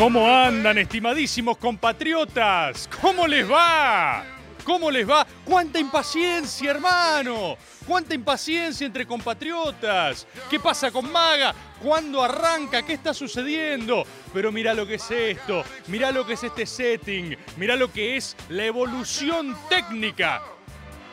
[0.00, 2.88] ¿Cómo andan, estimadísimos compatriotas?
[3.02, 4.24] ¿Cómo les va?
[4.64, 5.26] ¿Cómo les va?
[5.44, 7.58] ¡Cuánta impaciencia, hermano!
[7.86, 10.26] ¡Cuánta impaciencia entre compatriotas!
[10.48, 11.54] ¿Qué pasa con Maga?
[11.82, 12.80] ¿Cuándo arranca?
[12.80, 14.06] ¿Qué está sucediendo?
[14.32, 18.16] Pero mira lo que es esto, mira lo que es este setting, mira lo que
[18.16, 20.40] es la evolución técnica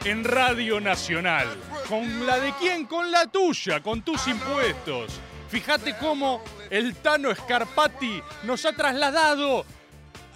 [0.05, 1.45] en Radio Nacional.
[1.89, 2.85] ¿Con la de quién?
[2.85, 5.19] Con la tuya, con tus impuestos.
[5.49, 9.65] Fíjate cómo el Tano Scarpati nos ha trasladado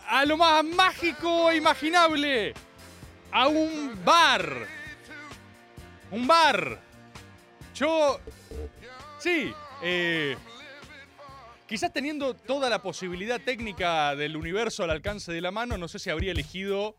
[0.07, 2.53] a lo más mágico e imaginable.
[3.31, 4.67] A un bar.
[6.11, 6.79] Un bar.
[7.75, 8.19] Yo...
[9.19, 9.53] Sí.
[9.83, 10.35] eh,
[11.67, 15.99] quizás teniendo toda la posibilidad técnica del universo al alcance de la mano, no sé
[15.99, 16.95] si habría elegido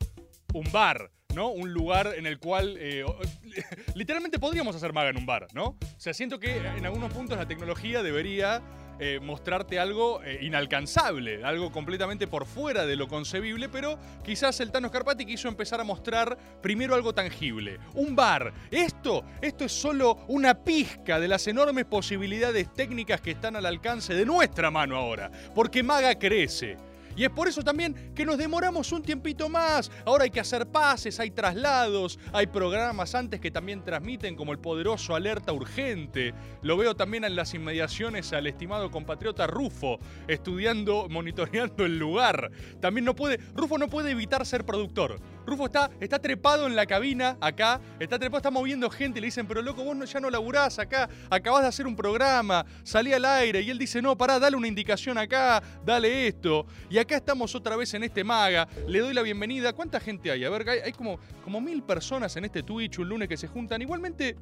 [0.55, 1.49] un bar, ¿no?
[1.49, 3.05] Un lugar en el cual eh,
[3.95, 5.65] literalmente podríamos hacer maga en un bar, ¿no?
[5.67, 8.63] O sea, siento que en algunos puntos la tecnología debería
[8.99, 14.71] eh, mostrarte algo eh, inalcanzable, algo completamente por fuera de lo concebible, pero quizás el
[14.71, 18.53] Tano Scarpati quiso empezar a mostrar primero algo tangible, un bar.
[18.71, 24.15] Esto, esto es solo una pizca de las enormes posibilidades técnicas que están al alcance
[24.15, 26.77] de nuestra mano ahora, porque Maga crece.
[27.17, 29.91] Y es por eso también que nos demoramos un tiempito más.
[30.05, 34.59] Ahora hay que hacer pases, hay traslados, hay programas antes que también transmiten como el
[34.59, 36.35] poderoso Alerta Urgente.
[36.63, 42.51] Lo veo también en las inmediaciones al estimado compatriota Rufo, estudiando, monitoreando el lugar.
[42.81, 45.21] También no puede, Rufo no puede evitar ser productor.
[45.47, 49.47] Rufo está, está trepado en la cabina acá, está trepado, está moviendo gente, le dicen,
[49.47, 53.25] pero loco, vos no- ya no laburás acá, acabás de hacer un programa, salí al
[53.25, 56.67] aire, y él dice, no, pará, dale una indicación acá, dale esto.
[56.89, 59.73] Y acá estamos otra vez en este maga, le doy la bienvenida.
[59.73, 60.45] ¿Cuánta gente hay?
[60.45, 63.49] A ver, hay, hay como, como mil personas en este Twitch un lunes que se
[63.49, 63.83] juntan.
[63.83, 64.37] Igualmente,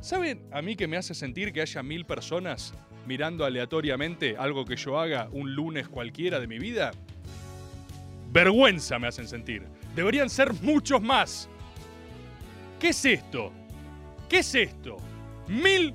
[0.00, 2.72] ¿saben a mí que me hace sentir que haya mil personas
[3.06, 6.92] mirando aleatoriamente algo que yo haga un lunes cualquiera de mi vida?
[8.32, 9.64] Vergüenza me hacen sentir.
[9.94, 11.48] Deberían ser muchos más.
[12.78, 13.52] ¿Qué es esto?
[14.28, 14.96] ¿Qué es esto?
[15.48, 15.92] Mil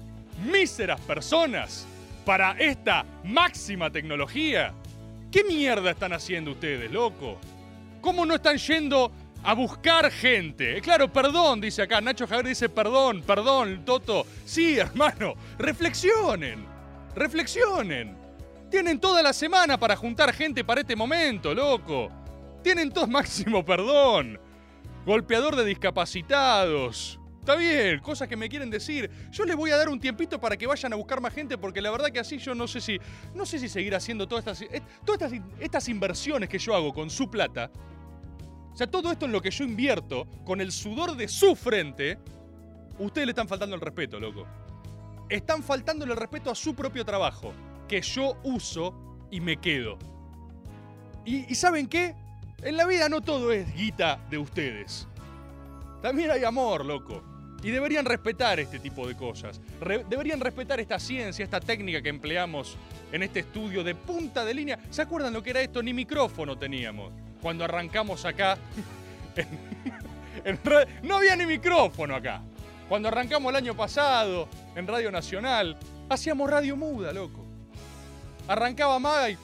[0.51, 1.87] míseras personas
[2.25, 4.73] para esta máxima tecnología.
[5.31, 7.39] ¿Qué mierda están haciendo ustedes, loco?
[8.01, 9.11] ¿Cómo no están yendo
[9.43, 10.77] a buscar gente?
[10.77, 12.01] Eh, Claro, perdón, dice acá.
[12.01, 14.25] Nacho Javier dice perdón, perdón, Toto.
[14.45, 16.65] Sí, hermano, reflexionen.
[17.15, 18.15] Reflexionen.
[18.69, 22.09] Tienen toda la semana para juntar gente para este momento, loco.
[22.65, 24.39] Tienen todo máximo perdón.
[25.05, 27.19] Golpeador de discapacitados.
[27.39, 29.07] Está bien, cosas que me quieren decir.
[29.29, 31.79] Yo les voy a dar un tiempito para que vayan a buscar más gente porque
[31.79, 32.97] la verdad que así yo no sé si
[33.35, 36.91] no sé si seguir haciendo todas estas eh, todas estas, estas inversiones que yo hago
[36.91, 37.69] con su plata.
[38.73, 42.17] O sea, todo esto en lo que yo invierto con el sudor de su frente,
[42.97, 44.47] ustedes le están faltando el respeto, loco.
[45.29, 47.53] Están faltándole el respeto a su propio trabajo,
[47.87, 49.99] que yo uso y me quedo.
[51.25, 52.24] Y ¿saben qué?
[52.65, 55.07] En la vida no todo es guita de ustedes.
[56.01, 57.23] También hay amor, loco.
[57.61, 59.61] Y deberían respetar este tipo de cosas.
[60.09, 62.75] Deberían respetar esta ciencia, esta técnica que empleamos
[63.11, 64.79] en este estudio de punta de línea.
[64.89, 65.81] ¿Se acuerdan lo que era esto?
[65.83, 67.13] Ni micrófono teníamos.
[67.41, 68.57] Cuando arrancamos acá.
[70.43, 70.59] en-
[71.03, 72.41] no había ni micrófono acá.
[72.89, 75.77] Cuando arrancamos el año pasado en Radio Nacional,
[76.09, 77.45] hacíamos radio muda, loco.
[78.47, 79.37] Arrancaba Maga y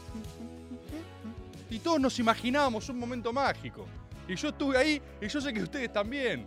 [1.72, 3.88] y todos nos imaginábamos un momento mágico.
[4.28, 6.46] Y yo estuve ahí y yo sé que ustedes también.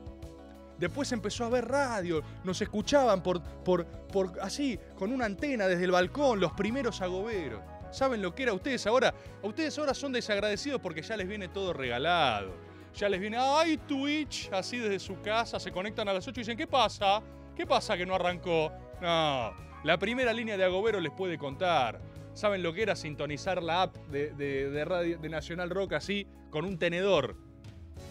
[0.78, 5.84] Después empezó a ver radio, nos escuchaban por, por, por así, con una antena desde
[5.84, 7.62] el balcón, los primeros agoberos.
[7.90, 9.14] ¿Saben lo que era ustedes ahora?
[9.42, 12.54] A ustedes ahora son desagradecidos porque ya les viene todo regalado.
[12.94, 16.42] Ya les viene, ay, Twitch, así desde su casa, se conectan a las 8 y
[16.42, 17.22] dicen, ¿qué pasa?
[17.56, 18.70] ¿Qué pasa que no arrancó?
[19.00, 19.52] No,
[19.84, 22.00] la primera línea de Agobero les puede contar.
[22.34, 26.64] ¿Saben lo que era sintonizar la app de, de- radio, de Nacional Rock así, con
[26.64, 27.36] un tenedor?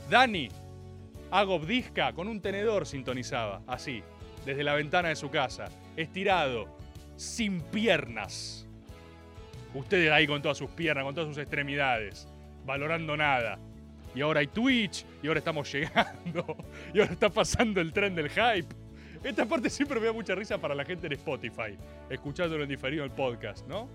[0.10, 0.50] Dani,
[1.30, 4.02] hago bdisca con un tenedor sintonizaba, así,
[4.46, 5.66] desde la ventana de su casa,
[5.98, 6.68] estirado,
[7.18, 8.66] sin piernas.
[9.74, 12.28] Ustedes ahí con todas sus piernas, con todas sus extremidades,
[12.66, 13.60] valorando nada.
[14.16, 16.56] Y ahora hay Twitch, y ahora estamos llegando,
[16.94, 18.68] y ahora está pasando el tren del hype.
[19.24, 21.78] Esta parte siempre me da mucha risa para la gente en Spotify,
[22.10, 23.90] escuchándolo en diferido el podcast, ¿no?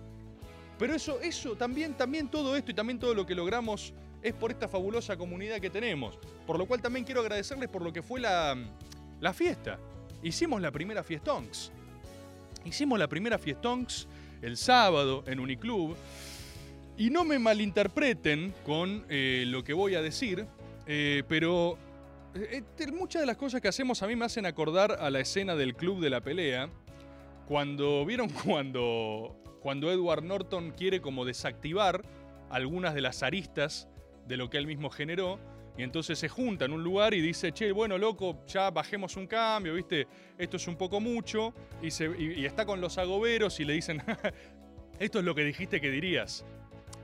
[0.79, 3.93] Pero eso, eso, también, también todo esto y también todo lo que logramos
[4.23, 6.19] es por esta fabulosa comunidad que tenemos.
[6.47, 8.57] Por lo cual también quiero agradecerles por lo que fue la,
[9.21, 9.79] la fiesta.
[10.23, 11.73] Hicimos la primera fiestonks.
[12.65, 14.07] Hicimos la primera fiestonks
[14.43, 15.97] el sábado en Uniclub.
[16.97, 20.47] Y no me malinterpreten con eh, lo que voy a decir,
[20.87, 21.79] eh, pero
[22.35, 25.55] eh, muchas de las cosas que hacemos a mí me hacen acordar a la escena
[25.55, 26.69] del club de la pelea.
[27.47, 32.03] Cuando vieron cuando, cuando Edward Norton quiere como desactivar
[32.51, 33.89] algunas de las aristas
[34.27, 35.39] de lo que él mismo generó.
[35.77, 39.29] Y entonces se junta en un lugar y dice, che, bueno, loco, ya bajemos un
[39.29, 40.09] cambio, ¿viste?
[40.37, 41.55] Esto es un poco mucho.
[41.81, 44.03] Y, se, y, y está con los agoberos y le dicen,
[44.99, 46.45] esto es lo que dijiste que dirías.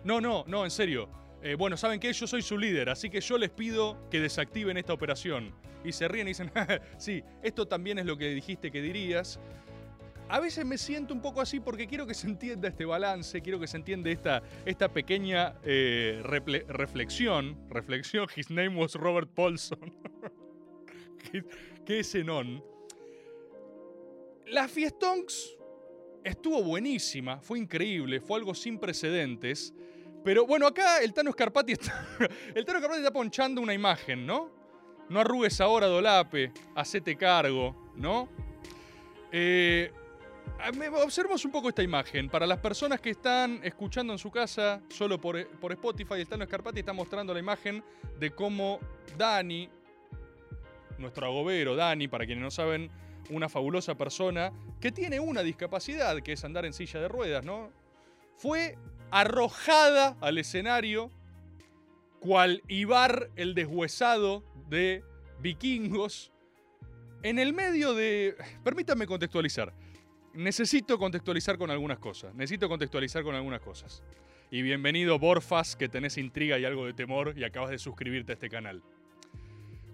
[0.03, 1.09] No, no, no, en serio.
[1.45, 2.13] Eh, bueno, ¿saben qué?
[2.13, 5.55] Yo soy su líder, así que yo les pido que desactiven esta operación.
[5.85, 6.51] Y se ríen y dicen,
[6.97, 9.39] sí, esto también es lo que dijiste que dirías.
[10.29, 13.61] A veces me siento un poco así porque quiero que se entienda este balance, quiero
[13.61, 17.57] que se entienda esta, esta pequeña eh, reflexión.
[17.69, 19.95] Reflexión, his name was Robert Paulson.
[21.85, 22.63] ¿Qué es non?
[24.47, 25.57] La Fiestonks
[26.23, 29.75] estuvo buenísima, fue increíble, fue algo sin precedentes.
[30.25, 32.07] Pero bueno, acá el Tano Scarpati está,
[32.55, 34.51] el Tano Scarpati está ponchando una imagen, ¿no?
[35.11, 38.31] No arrugues ahora, Dolape, hacete cargo, ¿no?
[39.31, 39.93] Eh,
[41.03, 42.29] observemos un poco esta imagen.
[42.29, 46.45] Para las personas que están escuchando en su casa, solo por, por Spotify, el Tano
[46.45, 47.83] Scarpati está mostrando la imagen
[48.19, 48.81] de cómo
[49.17, 49.69] Dani,
[50.99, 52.91] nuestro agobero Dani, para quienes no saben,
[53.31, 57.71] una fabulosa persona que tiene una discapacidad, que es andar en silla de ruedas, ¿no?
[58.37, 58.77] Fue
[59.11, 61.11] arrojada al escenario,
[62.21, 65.05] cual Ibar el deshuesado de
[65.41, 66.33] vikingos,
[67.23, 68.37] en el medio de...
[68.63, 69.73] Permítanme contextualizar.
[70.35, 72.35] Necesito contextualizar con algunas cosas.
[72.35, 74.03] Necesito contextualizar con algunas cosas.
[74.51, 78.35] Y bienvenido Borfas, que tenés intriga y algo de temor y acabas de suscribirte a
[78.35, 78.83] este canal.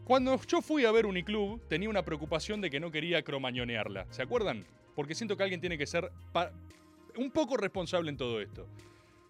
[0.05, 4.07] Cuando yo fui a ver Uniclub, tenía una preocupación de que no quería cromañonearla.
[4.09, 4.65] ¿Se acuerdan?
[4.97, 6.11] Porque siento que alguien tiene que ser
[7.17, 8.67] un poco responsable en todo esto.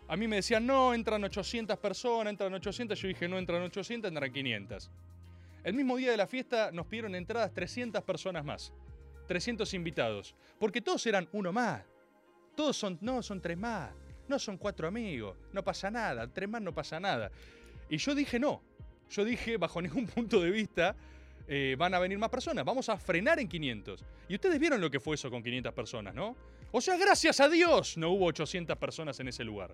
[0.07, 2.97] A mí me decían, no, entran 800 personas, entran 800.
[2.97, 4.91] Yo dije, no, entran 800, entran 500.
[5.65, 8.73] El mismo día de la fiesta nos pidieron entradas 300 personas más.
[9.31, 10.35] 300 invitados.
[10.59, 11.85] Porque todos eran uno más.
[12.57, 13.93] Todos son, no, son tres más.
[14.27, 15.37] No son cuatro amigos.
[15.53, 16.27] No pasa nada.
[16.27, 17.31] Tres más no pasa nada.
[17.89, 18.61] Y yo dije, no,
[19.09, 20.97] yo dije, bajo ningún punto de vista,
[21.47, 22.65] eh, van a venir más personas.
[22.65, 24.05] Vamos a frenar en 500.
[24.29, 26.35] Y ustedes vieron lo que fue eso con 500 personas, ¿no?
[26.73, 29.73] O sea, gracias a Dios no hubo 800 personas en ese lugar.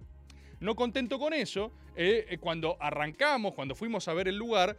[0.60, 4.76] No contento con eso, eh, eh, cuando arrancamos, cuando fuimos a ver el lugar,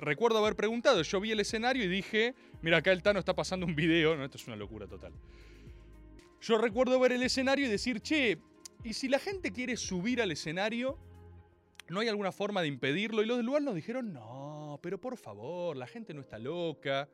[0.00, 3.66] recuerdo haber preguntado, yo vi el escenario y dije, mira, acá el Tano está pasando
[3.66, 5.12] un video, no, esto es una locura total.
[6.40, 8.38] Yo recuerdo ver el escenario y decir, che,
[8.84, 10.98] ¿y si la gente quiere subir al escenario,
[11.88, 13.22] ¿No hay alguna forma de impedirlo?
[13.22, 17.08] Y los del lugar nos dijeron, no, pero por favor, la gente no está loca.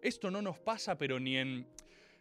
[0.00, 1.66] Esto no nos pasa, pero ni en...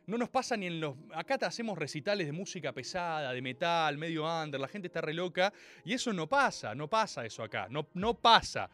[0.07, 0.95] No nos pasa ni en los...
[1.13, 5.13] Acá te hacemos recitales de música pesada, de metal, medio under, la gente está re
[5.13, 5.51] loca.
[5.83, 8.69] Y eso no pasa, no pasa eso acá, no, no pasa.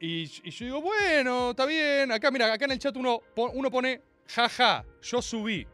[0.00, 2.10] Y, yo digo, bueno, está bien.
[2.10, 5.64] Acá, mira, acá en el chat uno, uno pone, jaja, yo subí.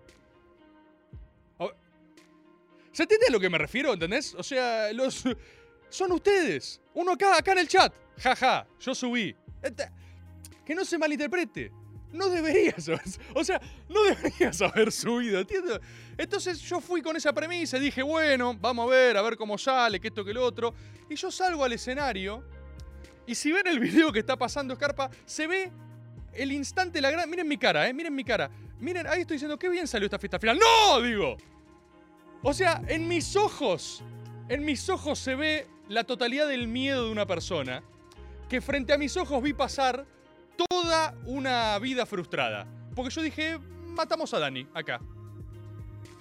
[2.92, 3.94] ¿Se entiende a lo que me refiero?
[3.94, 4.34] ¿Entendés?
[4.34, 5.24] O sea, los,
[5.88, 6.80] son ustedes.
[6.92, 7.92] Uno acá, acá en el chat.
[8.18, 9.34] Jaja, yo subí.
[10.64, 11.72] Que no se malinterprete.
[12.14, 13.02] No deberías haber,
[13.34, 15.80] o sea, no deberías haber subido, ¿entiendes?
[16.16, 19.98] Entonces yo fui con esa premisa dije, bueno, vamos a ver, a ver cómo sale,
[19.98, 20.72] que esto, que lo otro.
[21.10, 22.44] Y yo salgo al escenario
[23.26, 25.72] y si ven el video que está pasando Scarpa, se ve
[26.32, 27.28] el instante, la gran...
[27.28, 27.92] Miren mi cara, ¿eh?
[27.92, 28.48] Miren mi cara.
[28.78, 30.56] Miren, ahí estoy diciendo, qué bien salió esta fiesta final.
[30.58, 31.00] ¡No!
[31.00, 31.36] Digo.
[32.42, 34.04] O sea, en mis ojos,
[34.48, 37.82] en mis ojos se ve la totalidad del miedo de una persona
[38.48, 40.06] que frente a mis ojos vi pasar
[40.56, 42.66] toda una vida frustrada.
[42.94, 45.00] Porque yo dije, matamos a Dani, acá.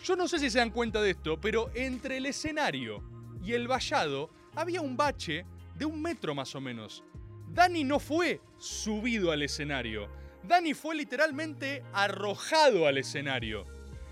[0.03, 3.01] Yo no sé si se dan cuenta de esto, pero entre el escenario
[3.43, 7.03] y el vallado había un bache de un metro más o menos.
[7.49, 10.09] Dani no fue subido al escenario.
[10.43, 13.65] Dani fue literalmente arrojado al escenario.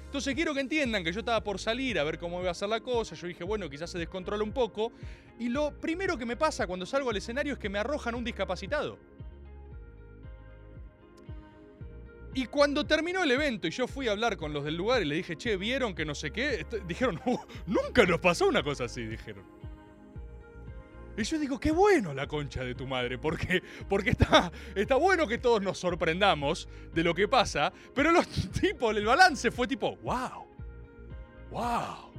[0.05, 2.69] Entonces quiero que entiendan que yo estaba por salir a ver cómo iba a ser
[2.69, 3.15] la cosa.
[3.15, 4.91] Yo dije, bueno, quizás se descontrola un poco.
[5.39, 8.23] Y lo primero que me pasa cuando salgo al escenario es que me arrojan un
[8.23, 8.99] discapacitado.
[12.33, 15.05] Y cuando terminó el evento y yo fui a hablar con los del lugar y
[15.05, 16.65] le dije, che, ¿vieron que no sé qué?
[16.87, 19.43] Dijeron, "Uh, nunca nos pasó una cosa así, dijeron.
[21.17, 25.27] Y yo digo, qué bueno la concha de tu madre, porque, porque está, está bueno
[25.27, 28.25] que todos nos sorprendamos de lo que pasa, pero los
[28.61, 30.45] tipos, el balance fue tipo, wow,
[31.51, 32.11] wow,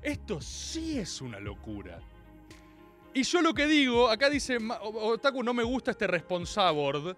[0.00, 2.00] esto sí es una locura.
[3.12, 7.14] Y yo lo que digo, acá dice, "Ma- o- Otaku, no me gusta este responsabord,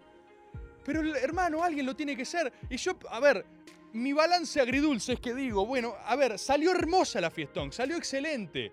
[0.85, 2.53] pero hermano, alguien lo tiene que ser.
[2.69, 3.45] Y yo, a ver,
[3.93, 8.73] mi balance agridulce es que digo, bueno, a ver, salió hermosa la fiestón, salió excelente.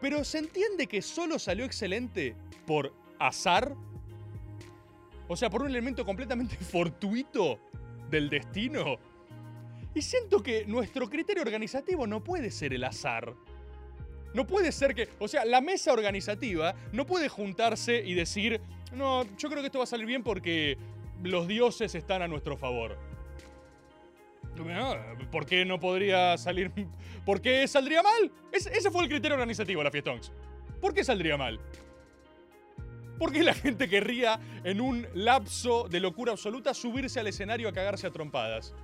[0.00, 2.36] Pero ¿se entiende que solo salió excelente
[2.66, 3.74] por azar?
[5.28, 7.58] O sea, por un elemento completamente fortuito
[8.10, 8.98] del destino.
[9.94, 13.34] Y siento que nuestro criterio organizativo no puede ser el azar.
[14.34, 18.60] No puede ser que, o sea, la mesa organizativa no puede juntarse y decir,
[18.92, 20.76] no, yo creo que esto va a salir bien porque
[21.24, 22.96] los dioses están a nuestro favor.
[24.70, 26.70] Ah, ¿Por qué no podría salir?
[27.26, 28.30] ¿Por qué saldría mal?
[28.52, 30.32] Es- ese fue el criterio organizativo de la Fiestongs.
[30.80, 31.58] ¿Por qué saldría mal?
[33.18, 37.72] ¿Por qué la gente querría, en un lapso de locura absoluta, subirse al escenario a
[37.72, 38.74] cagarse a trompadas?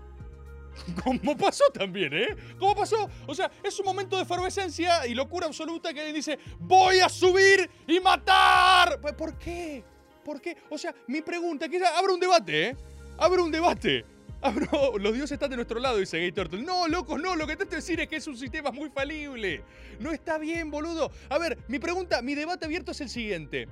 [1.04, 2.28] Como pasó también, ¿eh?
[2.58, 3.08] Como pasó.
[3.26, 7.08] O sea, es un momento de efervescencia y locura absoluta que alguien dice, voy a
[7.08, 9.00] subir y matar.
[9.00, 9.84] ¿Por qué?
[10.24, 10.56] ¿Por qué?
[10.68, 12.76] O sea, mi pregunta, que abre un debate, ¿eh?
[13.18, 14.04] Abre un debate.
[14.42, 16.62] Abro, los dioses están de nuestro lado, dice Gay Turtle.
[16.62, 17.36] No, locos, no.
[17.36, 19.62] Lo que trato de decir es que es un sistema muy falible.
[19.98, 21.10] No está bien, boludo.
[21.28, 23.68] A ver, mi pregunta, mi debate abierto es el siguiente.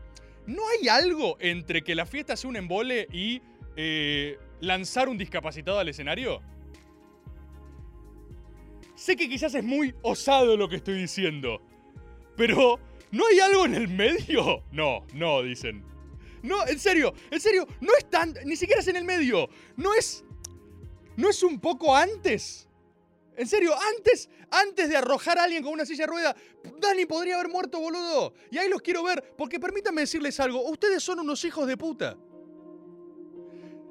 [0.46, 3.40] ¿No hay algo entre que la fiesta sea un embole y
[3.76, 6.42] eh, lanzar un discapacitado al escenario?
[8.94, 11.62] Sé que quizás es muy osado lo que estoy diciendo.
[12.36, 12.78] Pero,
[13.10, 14.64] ¿no hay algo en el medio?
[14.72, 15.82] No, no, dicen.
[16.42, 18.34] No, en serio, en serio, no es tan.
[18.44, 19.48] Ni siquiera es en el medio.
[19.76, 20.24] No es.
[21.16, 22.68] ¿No es un poco antes?
[23.36, 26.36] En serio, antes, antes de arrojar a alguien con una silla de rueda,
[26.78, 28.34] Dani podría haber muerto, boludo.
[28.50, 30.68] Y ahí los quiero ver, porque permítanme decirles algo.
[30.68, 32.16] Ustedes son unos hijos de puta.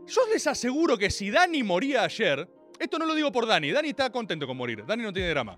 [0.06, 2.50] Yo les aseguro que si Dani moría ayer,
[2.80, 5.58] esto no lo digo por Dani, Dani está contento con morir, Dani no tiene drama.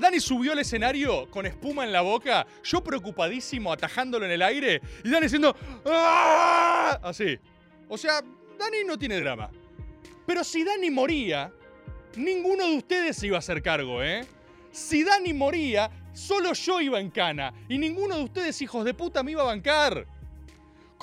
[0.00, 4.80] Dani subió al escenario con espuma en la boca, yo preocupadísimo atajándolo en el aire
[5.04, 7.38] y Dani diciendo "¡Ah!", así.
[7.88, 8.22] O sea,
[8.58, 9.50] Dani no tiene drama.
[10.26, 11.52] Pero si Dani moría,
[12.16, 14.24] ninguno de ustedes se iba a hacer cargo, ¿eh?
[14.72, 19.22] Si Dani moría, solo yo iba en cana y ninguno de ustedes, hijos de puta,
[19.22, 20.06] me iba a bancar.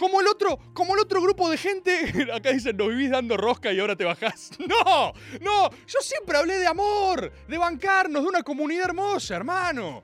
[0.03, 3.71] Como el otro, como el otro grupo de gente, acá dicen, nos vivís dando rosca
[3.71, 4.49] y ahora te bajás.
[4.59, 10.03] No, no, yo siempre hablé de amor, de bancarnos, de una comunidad hermosa, hermano.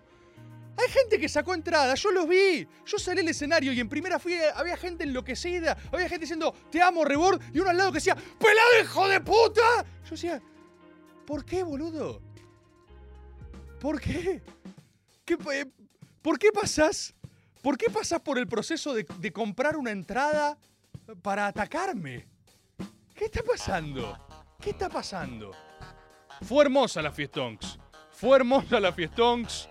[0.77, 2.65] Hay gente que sacó entrada, yo los vi.
[2.86, 6.82] Yo salí al escenario y en primera fila había gente enloquecida, había gente diciendo, te
[6.82, 9.86] amo, Rebord, y uno al lado que decía, ¡pelado hijo de puta!
[10.06, 10.41] Yo decía,
[11.25, 12.22] ¿por qué, boludo?
[13.82, 14.41] ¿Por qué?
[15.25, 15.65] ¿Qué eh,
[16.22, 17.13] ¿Por qué pasás?
[17.62, 20.58] ¿Por qué pasás por el proceso de, comprar una entrada
[21.22, 22.28] para atacarme?
[23.13, 24.18] ¿Qué está pasando?
[24.62, 25.51] ¿Qué está pasando?
[26.42, 27.78] Fue hermosa la Fiestonks.
[28.12, 29.70] Fue hermosa la Fiestonks.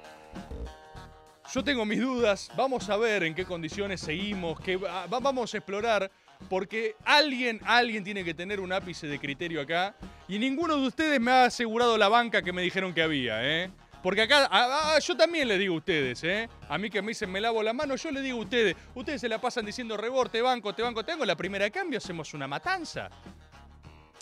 [1.54, 2.50] Yo tengo mis dudas.
[2.56, 4.60] Vamos a ver en qué condiciones seguimos.
[4.60, 6.10] Que va- vamos a explorar.
[6.50, 9.96] Porque alguien, alguien tiene que tener un ápice de criterio acá.
[10.28, 13.70] Y ninguno de ustedes me ha asegurado la banca que me dijeron que había, ¿eh?
[14.02, 16.48] Porque acá, ah, ah, yo también le digo a ustedes, ¿eh?
[16.68, 18.76] A mí que me dicen me lavo la mano, yo le digo a ustedes.
[18.94, 21.24] Ustedes se la pasan diciendo reborte, banco, te banco, te banco.
[21.24, 23.08] La primera de cambio hacemos una matanza.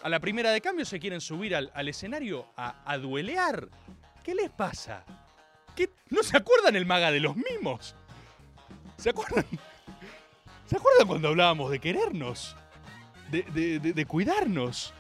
[0.02, 3.68] A la primera de cambio se quieren subir al, escenario a, a duelear.
[4.25, 5.04] ¿Qué les pasa?
[6.09, 7.95] ¿No se acuerdan el maga de los mimos?
[8.97, 9.45] ¿Se acuerdan?
[10.66, 12.56] ¿Se acuerdan cuando hablábamos de querernos?
[13.30, 14.95] De, de- de- de cuidarnos.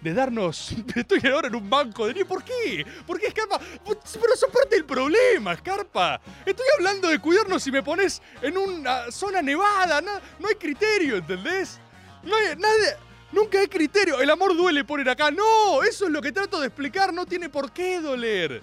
[0.00, 0.72] De darnos.
[0.94, 2.24] Estoy ahora en un banco de.
[2.24, 2.86] ¿Por qué?
[3.06, 3.60] ¿Por qué, Scarpa?
[3.84, 6.20] Pero eso es parte del problema, Scarpa.
[6.46, 10.00] Estoy hablando de cuidarnos y me pones en una zona nevada.
[10.00, 11.78] No, no hay criterio, ¿entendés?
[12.22, 12.56] No hay.
[12.56, 12.96] Nadie.
[13.32, 14.20] Nunca hay criterio.
[14.20, 15.30] El amor duele poner acá.
[15.30, 17.12] No, eso es lo que trato de explicar.
[17.12, 18.62] No tiene por qué doler.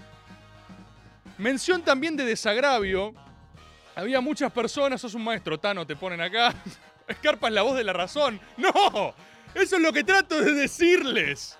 [1.37, 3.13] Mención también de desagravio.
[3.95, 6.53] Había muchas personas, sos un maestro, Tano, te ponen acá.
[7.07, 8.39] Escarpa es la voz de la razón.
[8.57, 9.13] ¡No!
[9.57, 11.57] Eso es lo que trato de decirles.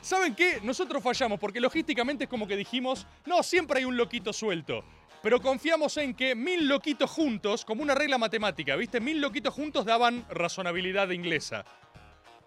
[0.00, 0.60] ¿Saben qué?
[0.62, 4.82] Nosotros fallamos porque logísticamente es como que dijimos, no, siempre hay un loquito suelto.
[5.22, 9.00] Pero confiamos en que mil loquitos juntos, como una regla matemática, ¿viste?
[9.00, 11.64] Mil loquitos juntos daban razonabilidad inglesa.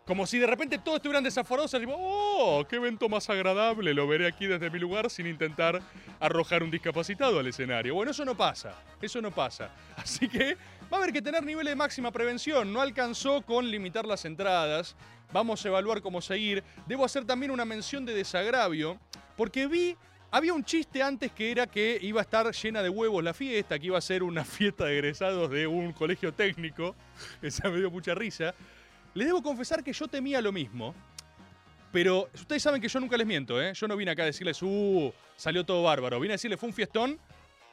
[0.08, 2.66] Como si de repente todos estuvieran desaforados, tipo, ¡oh!
[2.68, 3.94] ¡Qué evento más agradable!
[3.94, 5.82] Lo veré aquí desde mi lugar sin intentar
[6.20, 7.94] arrojar un discapacitado al escenario.
[7.94, 8.74] Bueno, eso no pasa.
[9.00, 9.70] Eso no pasa.
[9.98, 10.58] Así que
[10.92, 12.74] va a haber que tener niveles de máxima prevención.
[12.74, 14.96] No alcanzó con limitar las entradas.
[15.32, 16.64] Vamos a evaluar cómo seguir.
[16.88, 19.00] Debo hacer también una mención de desagravio,
[19.38, 19.96] porque vi
[20.32, 23.80] había un chiste antes que era que iba a estar llena de huevos la fiesta,
[23.80, 26.96] que iba a ser una fiesta de egresados de un colegio técnico.
[27.42, 28.54] Esa me dio mucha risa.
[29.14, 30.94] Les debo confesar que yo temía lo mismo.
[31.92, 33.74] Pero ustedes saben que yo nunca les miento, ¿eh?
[33.74, 36.20] Yo no vine acá a decirles, uh, salió todo bárbaro.
[36.20, 37.20] Vine a decirles, fue un fiestón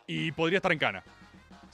[0.06, 1.04] y podría estar en cana.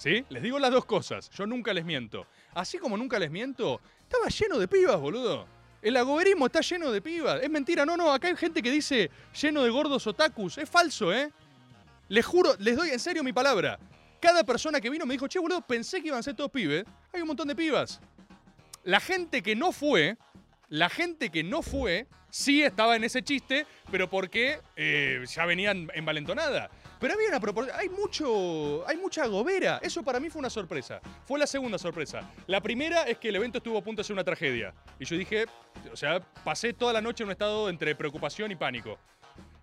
[0.04, 1.30] Les digo las dos cosas.
[1.30, 2.26] Yo nunca les miento.
[2.54, 5.46] Así como nunca les miento, estaba lleno de pibas, boludo.
[5.80, 7.42] El agoberismo está lleno de pibas.
[7.42, 8.12] Es mentira, no, no.
[8.12, 10.58] Acá hay gente que dice lleno de gordos otakus.
[10.58, 11.30] Es falso, ¿eh?
[12.08, 13.78] Les juro, les doy en serio mi palabra.
[14.20, 16.84] Cada persona que vino me dijo, che, boludo, pensé que iban a ser todos pibes.
[17.12, 18.00] Hay un montón de pibas.
[18.84, 20.16] La gente que no fue,
[20.68, 25.88] la gente que no fue, sí estaba en ese chiste, pero porque eh, ya venían
[25.94, 26.70] envalentonada.
[27.02, 29.80] Pero había una proporción, hay mucho, hay mucha gobera.
[29.82, 31.00] Eso para mí fue una sorpresa.
[31.24, 32.30] Fue la segunda sorpresa.
[32.46, 34.72] La primera es que el evento estuvo a punto de ser una tragedia.
[35.00, 35.46] Y yo dije,
[35.92, 39.00] o sea, pasé toda la noche en un estado entre preocupación y pánico.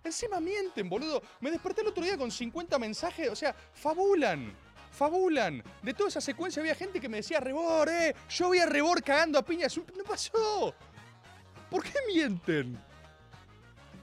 [0.04, 1.22] Encima mienten, boludo.
[1.40, 4.54] Me desperté el otro día con 50 mensajes, o sea, fabulan
[4.92, 5.62] fabulan.
[5.82, 9.02] De toda esa secuencia había gente que me decía, Rebor, eh, yo vi a Rebor
[9.02, 9.74] cagando a piñas.
[9.78, 10.74] No pasó.
[11.70, 12.78] ¿Por qué mienten?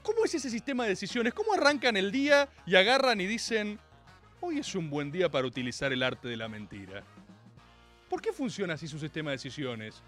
[0.02, 1.34] ¿Cómo es ese sistema de decisiones?
[1.34, 3.78] ¿Cómo arrancan el día y agarran y dicen,
[4.40, 7.02] hoy es un buen día para utilizar el arte de la mentira?
[8.08, 10.02] ¿Por qué funciona así su sistema de decisiones?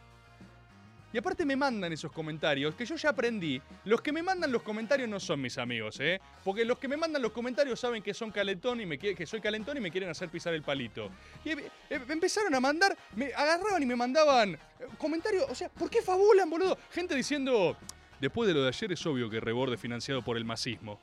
[1.13, 3.61] Y aparte me mandan esos comentarios que yo ya aprendí.
[3.85, 6.21] Los que me mandan los comentarios no son mis amigos, ¿eh?
[6.45, 9.41] Porque los que me mandan los comentarios saben que son calentón y me que soy
[9.41, 11.11] calentón y me quieren hacer pisar el palito.
[11.45, 14.59] Y eh, eh, empezaron a mandar, me agarraban y me mandaban eh,
[14.99, 16.79] comentarios, o sea, ¿por qué fabulan, boludo?
[16.93, 17.77] Gente diciendo,
[18.21, 21.01] después de lo de ayer es obvio que reborde financiado por el masismo.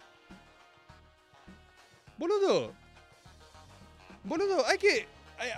[2.17, 2.73] Boludo.
[4.23, 5.07] Boludo, hay que,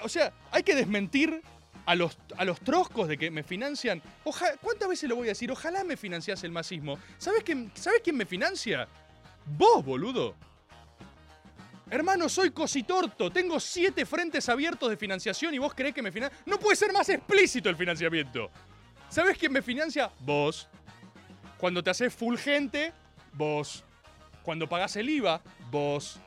[0.03, 1.41] o sea, hay que desmentir
[1.85, 4.01] a los, a los troscos de que me financian.
[4.61, 5.51] ¿Cuántas veces lo voy a decir?
[5.51, 6.99] Ojalá me financiase el masismo.
[7.17, 8.87] ¿Sabes quién, ¿Sabes quién me financia?
[9.57, 10.35] Vos, boludo.
[11.89, 13.31] Hermano, soy cositorto.
[13.31, 16.37] Tengo siete frentes abiertos de financiación y vos creés que me financia.
[16.45, 18.51] No puede ser más explícito el financiamiento.
[19.09, 20.11] ¿Sabes quién me financia?
[20.19, 20.69] Vos.
[21.59, 22.93] Cuando te haces fulgente,
[23.33, 23.83] vos.
[24.43, 26.19] Cuando pagás el IVA, vos.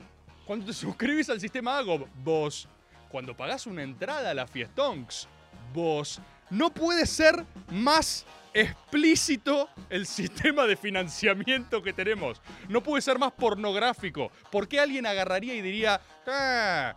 [0.46, 2.68] Cuando te suscribís al sistema AGO, vos.
[3.08, 5.26] Cuando pagás una entrada a la Fiestonks,
[5.72, 6.20] vos.
[6.50, 12.42] No puede ser más explícito el sistema de financiamiento que tenemos.
[12.68, 14.30] No puede ser más pornográfico.
[14.50, 16.94] ¿Por qué alguien agarraría y diría, ah,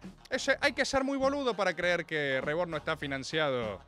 [0.59, 3.79] hay que ser muy boludo para creer que Rebor no está financiado?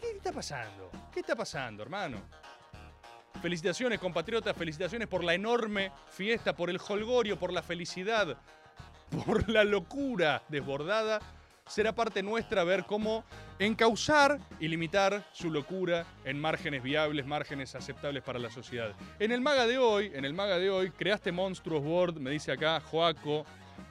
[0.00, 0.90] ¿Qué está pasando?
[1.12, 2.22] ¿Qué está pasando, hermano?
[3.42, 8.36] Felicitaciones, compatriotas, felicitaciones por la enorme fiesta, por el holgorio, por la felicidad,
[9.24, 11.20] por la locura desbordada
[11.66, 13.24] será parte nuestra ver cómo
[13.58, 18.92] encauzar y limitar su locura en márgenes viables, márgenes aceptables para la sociedad.
[19.18, 22.52] En el maga de hoy, en el maga de hoy, creaste Monstruos Board, me dice
[22.52, 23.44] acá Joaco,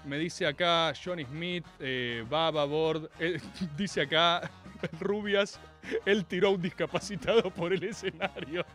[0.06, 3.40] me dice acá Johnny Smith, eh, Baba Board, eh,
[3.78, 4.50] dice acá
[5.00, 5.60] Rubias,
[6.06, 8.66] él tiró un discapacitado por el escenario.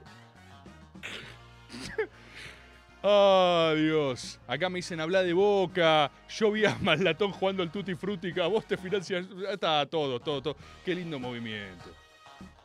[3.03, 4.39] Ah, Dios.
[4.47, 6.11] Acá me dicen, habla de boca.
[6.29, 8.39] Yo vi a Malatón jugando el Tutti Frutti.
[8.41, 9.27] A vos te financias.
[9.51, 10.57] Está todo, todo, todo.
[10.85, 11.91] Qué lindo movimiento.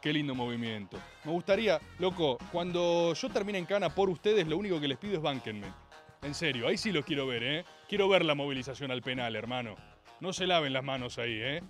[0.02, 1.00] Qué lindo movimiento.
[1.24, 5.16] Me gustaría, loco, cuando yo termine en cana por ustedes, lo único que les pido
[5.16, 5.68] es bánquenme.
[6.22, 7.66] En serio, ahí sí los quiero ver, ¿eh?
[7.90, 9.76] Quiero ver la movilización al penal, hermano.
[10.20, 11.64] No se laven las manos ahí, ¿eh?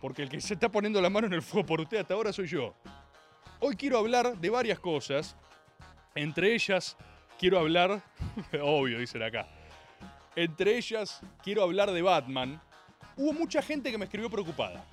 [0.00, 2.32] Porque el que se está poniendo la mano en el fuego por usted hasta ahora
[2.32, 2.74] soy yo.
[3.60, 5.36] Hoy quiero hablar de varias cosas.
[6.14, 6.96] Entre ellas,
[7.38, 8.02] quiero hablar,
[8.62, 9.46] obvio, dicen acá.
[10.36, 12.60] Entre ellas, quiero hablar de Batman.
[13.16, 14.84] Hubo mucha gente que me escribió preocupada.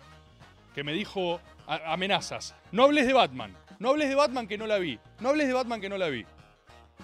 [0.73, 2.55] Que me dijo amenazas.
[2.71, 3.55] No hables de Batman.
[3.79, 4.99] No hables de Batman que no la vi.
[5.19, 6.25] No hables de Batman que no la vi.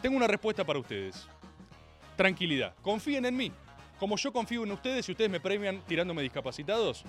[0.01, 1.27] Tengo una respuesta para ustedes.
[2.15, 2.73] Tranquilidad.
[2.81, 3.51] Confíen en mí.
[3.99, 7.03] Como yo confío en ustedes y ustedes me premian tirándome discapacitados.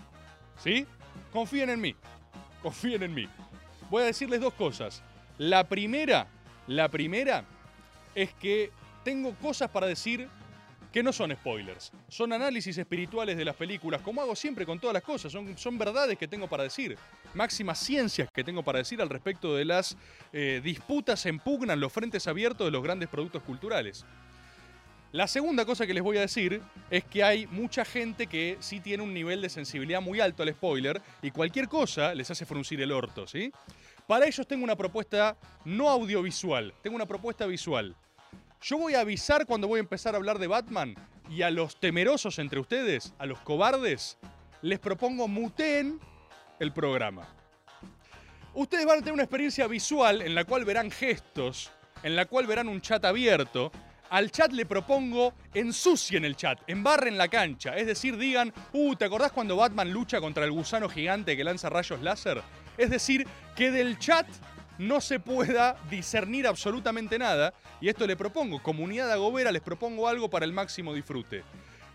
[0.58, 0.86] ¿Sí?
[1.32, 1.96] Confíen en mí.
[2.62, 3.28] Confíen en mí.
[3.88, 5.02] Voy a decirles dos cosas.
[5.38, 6.26] La primera,
[6.66, 7.44] la primera
[8.14, 8.70] es que
[9.04, 10.28] tengo cosas para decir
[10.92, 14.92] que no son spoilers, son análisis espirituales de las películas, como hago siempre con todas
[14.92, 16.98] las cosas, son, son verdades que tengo para decir,
[17.32, 19.96] máximas ciencias que tengo para decir al respecto de las
[20.34, 24.04] eh, disputas en pugna en los frentes abiertos de los grandes productos culturales.
[25.12, 28.80] La segunda cosa que les voy a decir es que hay mucha gente que sí
[28.80, 32.80] tiene un nivel de sensibilidad muy alto al spoiler y cualquier cosa les hace fruncir
[32.80, 33.52] el orto, ¿sí?
[34.06, 37.96] Para ellos tengo una propuesta no audiovisual, tengo una propuesta visual.
[38.60, 40.94] Yo voy a avisar cuando voy a empezar a hablar de Batman
[41.30, 44.18] y a los temerosos entre ustedes, a los cobardes,
[44.60, 46.00] les propongo muteen
[46.58, 47.26] el programa.
[48.54, 51.70] Ustedes van a tener una experiencia visual en la cual verán gestos,
[52.02, 53.72] en la cual verán un chat abierto.
[54.10, 57.76] Al chat le propongo ensucien el chat, embarren la cancha.
[57.76, 61.70] Es decir, digan, uh, ¿te acordás cuando Batman lucha contra el gusano gigante que lanza
[61.70, 62.42] rayos láser?
[62.78, 64.26] Es decir, que del chat
[64.78, 67.54] no se pueda discernir absolutamente nada.
[67.80, 71.42] Y esto le propongo, comunidad agobera, les propongo algo para el máximo disfrute.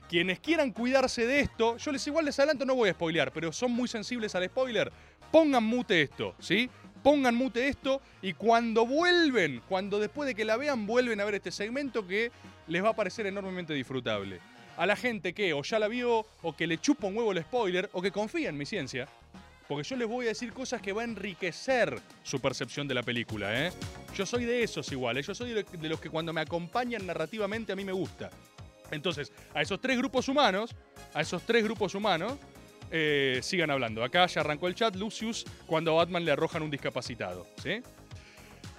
[0.10, 3.52] Quienes quieran cuidarse de esto, yo les igual les adelanto, no voy a spoilear, pero
[3.52, 4.92] son muy sensibles al spoiler,
[5.32, 6.70] pongan mute esto, ¿sí?
[7.04, 11.36] Pongan mute esto y cuando vuelven, cuando después de que la vean vuelven a ver
[11.36, 12.32] este segmento que
[12.68, 14.40] les va a parecer enormemente disfrutable.
[14.78, 17.42] A la gente que o ya la vio, o que le chupa un huevo el
[17.42, 19.08] spoiler, o que confía en mi ciencia,
[19.68, 23.04] porque yo les voy a decir cosas que va a enriquecer su percepción de la
[23.04, 23.72] película, ¿eh?
[24.16, 27.76] Yo soy de esos iguales, yo soy de los que cuando me acompañan narrativamente a
[27.76, 28.30] mí me gusta.
[28.92, 30.76] Entonces, a esos tres grupos humanos,
[31.14, 32.38] a esos tres grupos humanos,
[32.90, 34.04] eh, sigan hablando.
[34.04, 37.46] Acá ya arrancó el chat, Lucius, cuando a Batman le arrojan un discapacitado.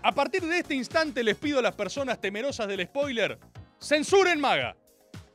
[0.03, 3.39] A partir de este instante les pido a las personas temerosas del spoiler,
[3.81, 4.77] censuren maga.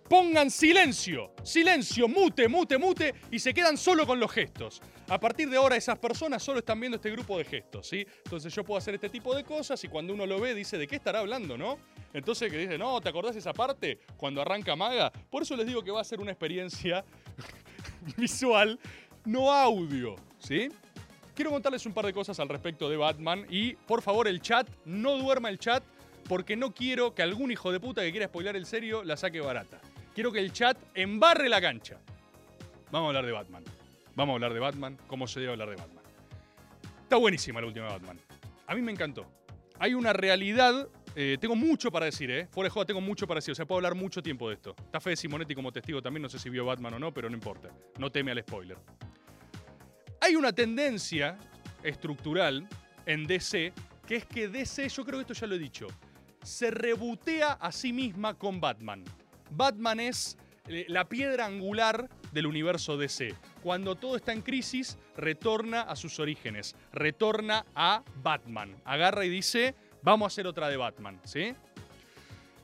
[0.10, 4.82] Pongan silencio, silencio, mute, mute, mute y se quedan solo con los gestos.
[5.10, 8.08] A partir de ahora esas personas solo están viendo este grupo de gestos, ¿sí?
[8.24, 10.88] Entonces yo puedo hacer este tipo de cosas y cuando uno lo ve dice, ¿de
[10.88, 11.78] qué estará hablando, no?
[12.14, 14.00] Entonces que dice, no, ¿te acordás esa parte?
[14.16, 15.12] Cuando arranca Maga.
[15.30, 17.04] Por eso les digo que va a ser una experiencia
[18.18, 18.80] visual,
[19.26, 20.70] no audio, ¿sí?
[21.36, 24.70] Quiero contarles un par de cosas al respecto de Batman y por favor el chat,
[24.86, 25.84] no duerma el chat
[26.30, 29.42] porque no quiero que algún hijo de puta que quiera spoilar el serio la saque
[29.42, 29.82] barata.
[30.16, 32.00] Quiero que el chat embarre la cancha.
[32.92, 33.83] Vamos a hablar de Batman.
[34.16, 36.04] Vamos a hablar de Batman, cómo se debe hablar de Batman.
[37.04, 38.20] Está buenísima la última Batman.
[38.68, 39.26] A mí me encantó.
[39.80, 42.48] Hay una realidad eh, tengo mucho para decir, ¿eh?
[42.50, 43.52] Fuera de juego tengo mucho para decir.
[43.52, 44.76] O sea, puedo hablar mucho tiempo de esto.
[44.78, 46.24] Está Fede Simonetti como testigo también.
[46.24, 47.70] No sé si vio Batman o no, pero no importa.
[48.00, 48.78] No teme al spoiler.
[50.22, 51.38] Hay una tendencia
[51.84, 52.68] estructural
[53.06, 53.74] en DC
[54.08, 55.88] que es que DC, yo creo que esto ya lo he dicho,
[56.42, 59.04] se rebotea a sí misma con Batman.
[59.52, 63.36] Batman es eh, la piedra angular del universo DC.
[63.62, 68.76] Cuando todo está en crisis, retorna a sus orígenes, retorna a Batman.
[68.84, 71.56] Agarra y dice, vamos a hacer otra de Batman, ¿sí?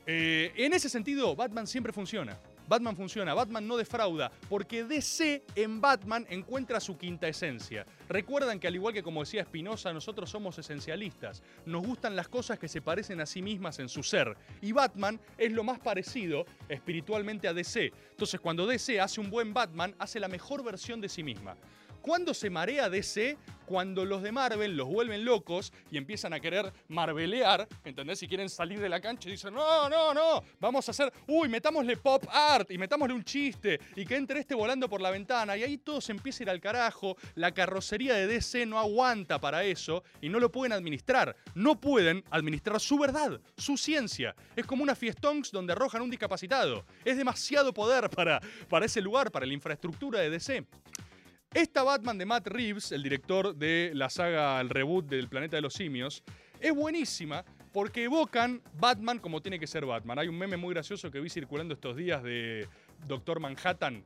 [0.06, 2.38] Eh, en ese sentido, Batman siempre funciona.
[2.70, 7.84] Batman funciona, Batman no defrauda, porque DC en Batman encuentra su quinta esencia.
[8.08, 11.42] Recuerdan que al igual que como decía Spinoza, nosotros somos esencialistas.
[11.66, 14.36] Nos gustan las cosas que se parecen a sí mismas en su ser.
[14.60, 17.92] Y Batman es lo más parecido espiritualmente a DC.
[18.12, 21.56] Entonces cuando DC hace un buen Batman, hace la mejor versión de sí misma.
[22.00, 23.36] ¿Cuándo se marea DC?
[23.66, 28.18] Cuando los de Marvel los vuelven locos y empiezan a querer marvelear, ¿entendés?
[28.18, 31.48] Si quieren salir de la cancha y dicen, no, no, no, vamos a hacer, uy,
[31.48, 35.56] metámosle pop art y metámosle un chiste y que entre este volando por la ventana
[35.56, 39.38] y ahí todo se empieza a ir al carajo, la carrocería de DC no aguanta
[39.40, 44.34] para eso y no lo pueden administrar, no pueden administrar su verdad, su ciencia.
[44.56, 46.84] Es como una fiestonks donde arrojan un discapacitado.
[47.04, 50.66] Es demasiado poder para, para ese lugar, para la infraestructura de DC.
[51.52, 55.62] Esta Batman de Matt Reeves, el director de la saga, el reboot del Planeta de
[55.62, 56.22] los Simios,
[56.60, 60.20] es buenísima porque evocan Batman como tiene que ser Batman.
[60.20, 62.68] Hay un meme muy gracioso que vi circulando estos días de
[63.08, 64.04] Doctor Manhattan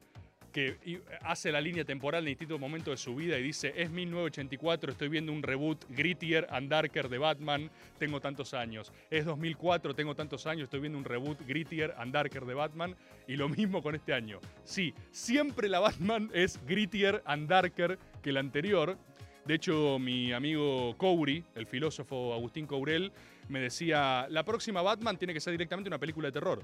[0.54, 4.92] que hace la línea temporal en distintos momentos de su vida y dice, es 1984,
[4.92, 8.92] estoy viendo un reboot grittier and darker de Batman, tengo tantos años.
[9.10, 12.94] Es 2004, tengo tantos años, estoy viendo un reboot grittier and darker de Batman
[13.26, 14.38] y lo mismo con este año.
[14.62, 18.96] Sí, siempre la Batman es grittier and darker que la anterior.
[19.44, 23.10] De hecho, mi amigo Couri, el filósofo Agustín Courel,
[23.48, 26.62] me decía, la próxima Batman tiene que ser directamente una película de terror.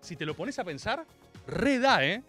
[0.00, 1.06] Si te lo pones a pensar,
[1.46, 2.22] reda, ¿eh?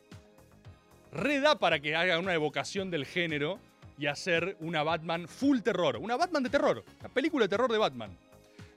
[1.15, 3.59] Reda para que haga una evocación del género
[3.97, 5.97] y hacer una Batman full terror.
[5.97, 6.83] Una Batman de terror.
[6.99, 8.17] Una película de terror de Batman.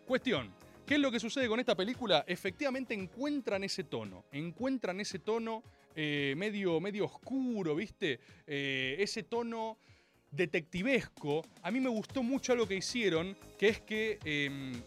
[0.06, 0.50] Cuestión.
[0.86, 2.24] ¿Qué es lo que sucede con esta película?
[2.26, 4.24] Efectivamente encuentran ese tono.
[4.32, 5.62] Encuentran ese tono
[5.94, 8.20] eh, medio, medio oscuro, ¿viste?
[8.46, 9.76] Eh, ese tono
[10.30, 11.44] detectivesco.
[11.62, 14.80] A mí me gustó mucho algo que hicieron, que es que em,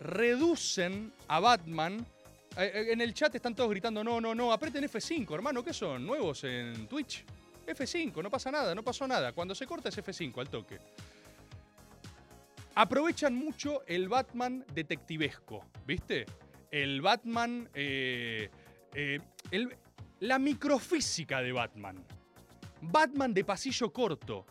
[0.00, 2.04] reducen a Batman
[2.58, 6.04] en el chat están todos gritando, no, no, no, aprieten F5, hermano, ¿qué son?
[6.04, 7.24] ¿Nuevos en Twitch?
[7.66, 9.32] F5, no pasa nada, no pasó nada.
[9.32, 10.78] Cuando se corta es F5 al toque.
[12.74, 16.26] Aprovechan mucho el Batman detectivesco, ¿viste?
[16.70, 18.50] El Batman, eh,
[20.20, 22.04] la microfísica de Batman.
[22.80, 24.46] Batman de pasillo corto.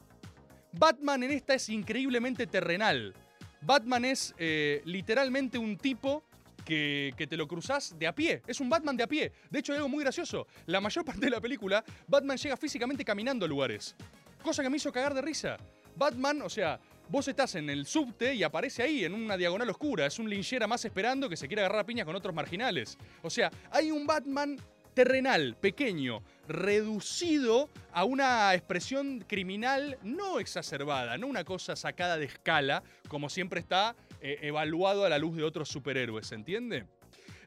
[0.73, 3.13] Batman en esta es increíblemente terrenal.
[3.61, 6.26] Batman es eh, literalmente un tipo
[6.67, 8.41] que, te lo cruzás de a pie.
[8.45, 9.31] Es un Batman de a pie.
[9.49, 10.47] De hecho, hay algo muy gracioso.
[10.65, 13.95] La mayor parte de la película, Batman llega físicamente caminando a lugares.
[14.43, 15.57] Cosa que me hizo cagar de risa.
[15.95, 20.05] Batman, o sea, vos estás en el subte y aparece ahí, en una diagonal oscura.
[20.05, 22.97] Es un linchera más esperando que se quiera agarrar a piñas con otros marginales.
[23.23, 24.57] O sea, hay un Batman
[24.93, 32.81] terrenal, pequeño, reducido a una expresión criminal no exacerbada, no una cosa sacada de escala,
[33.07, 36.85] como siempre está eh, evaluado a la luz de otros superhéroes, ¿se entiende?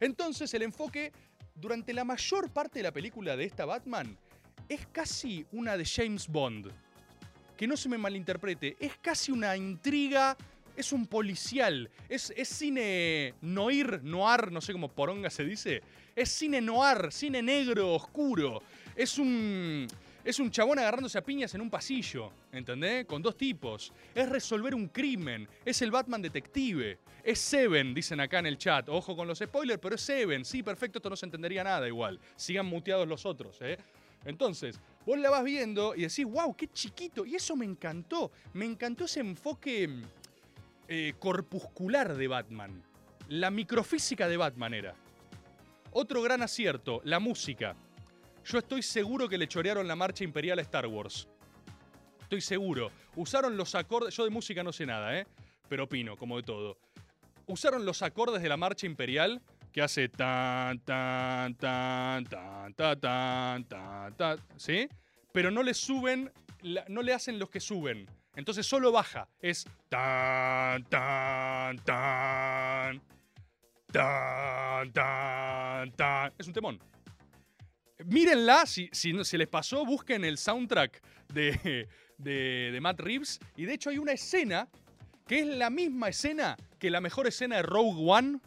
[0.01, 1.13] Entonces el enfoque
[1.55, 4.17] durante la mayor parte de la película de esta Batman
[4.69, 6.71] es casi una de James Bond.
[7.57, 10.37] Que no se me malinterprete, es casi una intriga,
[10.77, 15.83] es un policial, es, es cine noir, noir, no sé cómo poronga se dice,
[16.17, 18.63] es cine noir, cine negro, oscuro.
[18.97, 19.87] Es un.
[20.23, 23.07] Es un chabón agarrándose a piñas en un pasillo, ¿entendés?
[23.07, 23.93] Con dos tipos.
[24.15, 25.49] Es resolver un crimen.
[25.65, 26.99] Es el Batman detective.
[27.25, 28.89] Es Seven, dicen acá en el chat.
[28.91, 30.45] Ojo con los spoilers, pero es Seven.
[30.45, 32.21] Sí, perfecto, esto no se entendería nada igual.
[32.37, 33.79] Sigan muteados los otros, ¿eh?
[34.27, 37.25] Entonces, vos la vas viendo y decís, wow, qué chiquito.
[37.25, 38.31] Y eso me encantó.
[38.53, 39.89] Me encantó ese enfoque
[40.89, 42.83] eh, corpuscular de Batman.
[43.29, 44.95] La microfísica de Batman era.
[45.93, 47.75] Otro gran acierto, la música.
[48.45, 51.29] Yo estoy seguro que le chorearon la marcha imperial a Star Wars.
[52.23, 52.91] Estoy seguro.
[53.17, 54.15] Usaron los acordes.
[54.15, 55.27] Yo de música no sé nada, ¿eh?
[55.69, 56.79] Pero opino, como de todo.
[57.47, 63.65] Usaron los acordes de la marcha imperial que hace tan, tan, tan, tan, tan, tan,
[63.65, 64.89] tan, tan, ¿sí?
[65.33, 66.33] Pero no le suben,
[66.89, 68.09] no le hacen los que suben.
[68.37, 69.29] Entonces solo baja.
[69.41, 73.03] Es tan, tan, tan.
[73.93, 76.33] Tan, tan, tan.
[76.39, 76.90] Es un temón.
[78.07, 83.41] Mírenla, si, si les pasó, busquen el soundtrack de, de, de, Matt Reeves.
[83.57, 84.69] Y de hecho hay una escena
[85.27, 88.41] que es la misma escena que la mejor escena de Rogue One.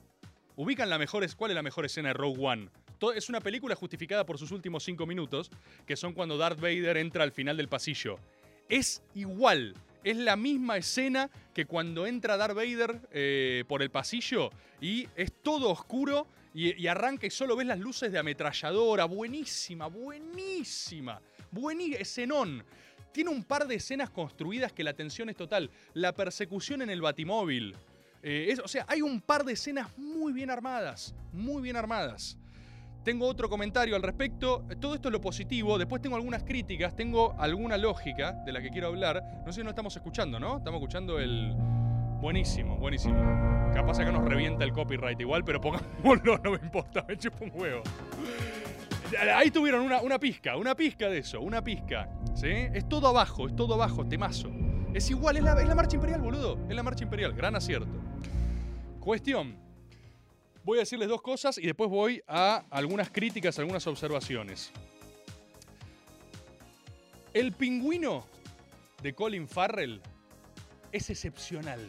[0.55, 2.69] Ubican la mejor, cuál es la mejor escena de Rogue One.
[3.15, 5.51] Es una película justificada por sus últimos cinco minutos,
[5.85, 8.17] que son cuando Darth Vader entra al final del pasillo.
[8.69, 14.51] Es igual, es la misma escena que cuando entra Darth Vader eh, por el pasillo
[14.79, 19.05] y es todo oscuro y, arranca y solo ves las luces de ametralladora.
[19.05, 21.19] Buenísima, buenísima.
[21.51, 21.97] Buenísima.
[21.97, 22.63] Escenón.
[23.11, 25.69] Tiene un par de escenas construidas que la tensión es total.
[25.93, 27.75] La persecución en el batimóvil.
[28.21, 31.15] Eh, es, o sea, hay un par de escenas muy bien armadas.
[31.31, 32.37] Muy bien armadas.
[33.03, 34.65] Tengo otro comentario al respecto.
[34.79, 35.77] Todo esto es lo positivo.
[35.77, 36.95] Después tengo algunas críticas.
[36.95, 39.23] Tengo alguna lógica de la que quiero hablar.
[39.45, 40.57] No sé si no estamos escuchando, ¿no?
[40.57, 41.53] Estamos escuchando el.
[42.23, 43.17] Buenísimo, buenísimo.
[43.73, 47.51] Capaz acá nos revienta el copyright igual, pero pongámoslo, no me importa, me chupo un
[47.53, 47.83] huevo.
[49.35, 52.09] Ahí tuvieron una, una pizca, una pizca de eso, una pizca.
[52.33, 52.47] ¿Sí?
[52.47, 54.49] Es todo abajo, es todo abajo, temazo.
[54.93, 56.57] Es igual, la, es la marcha imperial, boludo.
[56.69, 57.91] Es la marcha imperial, gran acierto.
[59.01, 59.57] Cuestión.
[60.63, 64.71] Voy a decirles dos cosas y después voy a algunas críticas, algunas observaciones.
[67.33, 68.25] El pingüino
[69.01, 70.01] de Colin Farrell
[70.93, 71.81] es excepcional.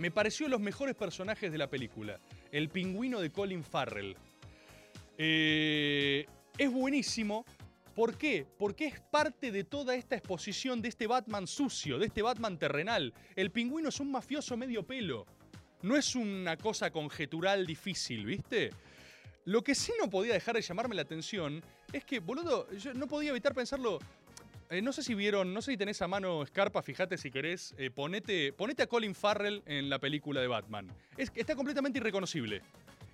[0.00, 2.18] Me pareció los mejores personajes de la película.
[2.50, 4.16] El pingüino de Colin Farrell.
[5.18, 6.24] Eh,
[6.56, 7.44] es buenísimo.
[7.94, 8.46] ¿Por qué?
[8.58, 13.12] Porque es parte de toda esta exposición de este Batman sucio, de este Batman terrenal.
[13.36, 15.26] El pingüino es un mafioso medio pelo.
[15.82, 18.70] No es una cosa conjetural difícil, ¿viste?
[19.44, 23.06] Lo que sí no podía dejar de llamarme la atención es que, boludo, yo no
[23.06, 23.98] podía evitar pensarlo.
[24.72, 27.74] Eh, no sé si vieron, no sé si tenés a mano Scarpa, fíjate si querés,
[27.76, 30.86] eh, ponete, ponete a Colin Farrell en la película de Batman.
[31.16, 32.62] Es, está completamente irreconocible.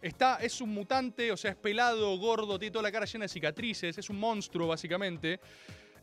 [0.02, 3.30] Está, es un mutante, o sea, es pelado, gordo, tiene toda la cara llena de
[3.30, 5.40] cicatrices, es un monstruo básicamente.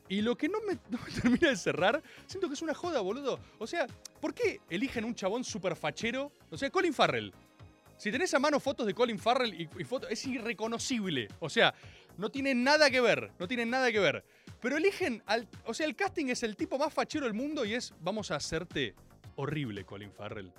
[0.10, 0.76] Y lo que no me,
[1.22, 3.40] termina de cerrar, siento que es una joda, boludo.
[3.60, 3.86] O sea,
[4.20, 6.32] ¿por qué eligen un chabón súper fachero?
[6.50, 7.32] O sea, Colin Farrell.
[7.96, 11.28] Si tenés a mano fotos de Colin Farrell y, y fotos, es irreconocible.
[11.40, 11.76] O sea,
[12.18, 14.26] no tiene nada que ver, no tiene nada que ver.
[14.64, 15.46] Pero eligen al.
[15.66, 17.94] O sea, el casting es el tipo más fachero del mundo y es.
[18.00, 18.96] Vamos a hacerte
[19.36, 20.54] horrible, Colin Farrell.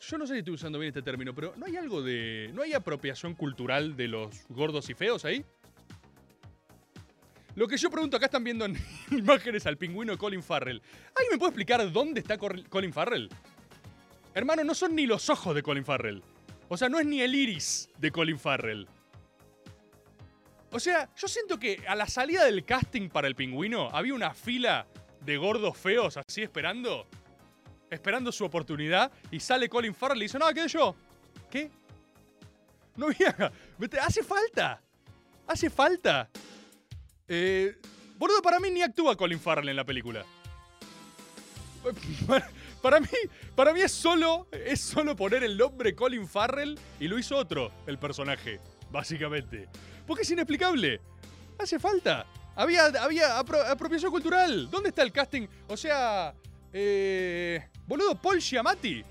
[0.00, 2.52] Yo no sé si estoy usando bien este término, pero ¿no hay algo de.
[2.54, 5.44] ¿No hay apropiación cultural de los gordos y feos ahí?
[7.56, 8.76] Lo que yo pregunto, acá están viendo en
[9.10, 10.80] imágenes al pingüino Colin Farrell.
[11.16, 13.28] ¿Alguien me puede explicar dónde está Colin Farrell?
[14.34, 16.22] Hermano, no son ni los ojos de Colin Farrell.
[16.68, 18.86] O sea, no es ni el iris de Colin Farrell.
[20.72, 24.32] O sea, yo siento que a la salida del casting para el pingüino había una
[24.32, 24.86] fila
[25.20, 27.06] de gordos feos así esperando.
[27.90, 29.10] Esperando su oportunidad.
[29.30, 30.94] Y sale Colin Farrell y dice, no, ¿qué yo?
[31.50, 31.70] ¿Qué?
[32.96, 33.52] No había...
[34.02, 34.80] Hace falta.
[35.46, 36.30] Hace falta.
[37.26, 37.76] Eh,
[38.16, 40.24] Boludo, para mí ni actúa Colin Farrell en la película.
[42.82, 43.08] Para mí,
[43.54, 47.72] para mí es solo, es solo poner el nombre Colin Farrell y lo hizo otro,
[47.86, 49.68] el personaje, básicamente.
[50.10, 51.00] Porque es inexplicable.
[51.56, 52.26] Hace falta.
[52.56, 54.68] Había, había apro- apropiación cultural.
[54.68, 55.46] ¿Dónde está el casting?
[55.68, 56.34] O sea,
[56.72, 59.04] eh, boludo, Paul Giamatti.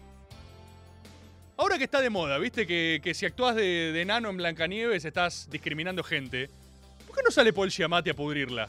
[1.56, 5.06] Ahora que está de moda, viste que, que si actúas de, de nano en Blancanieves
[5.06, 6.50] estás discriminando gente.
[7.08, 8.68] ¿Por qué no sale Paul Giamatti a pudrirla?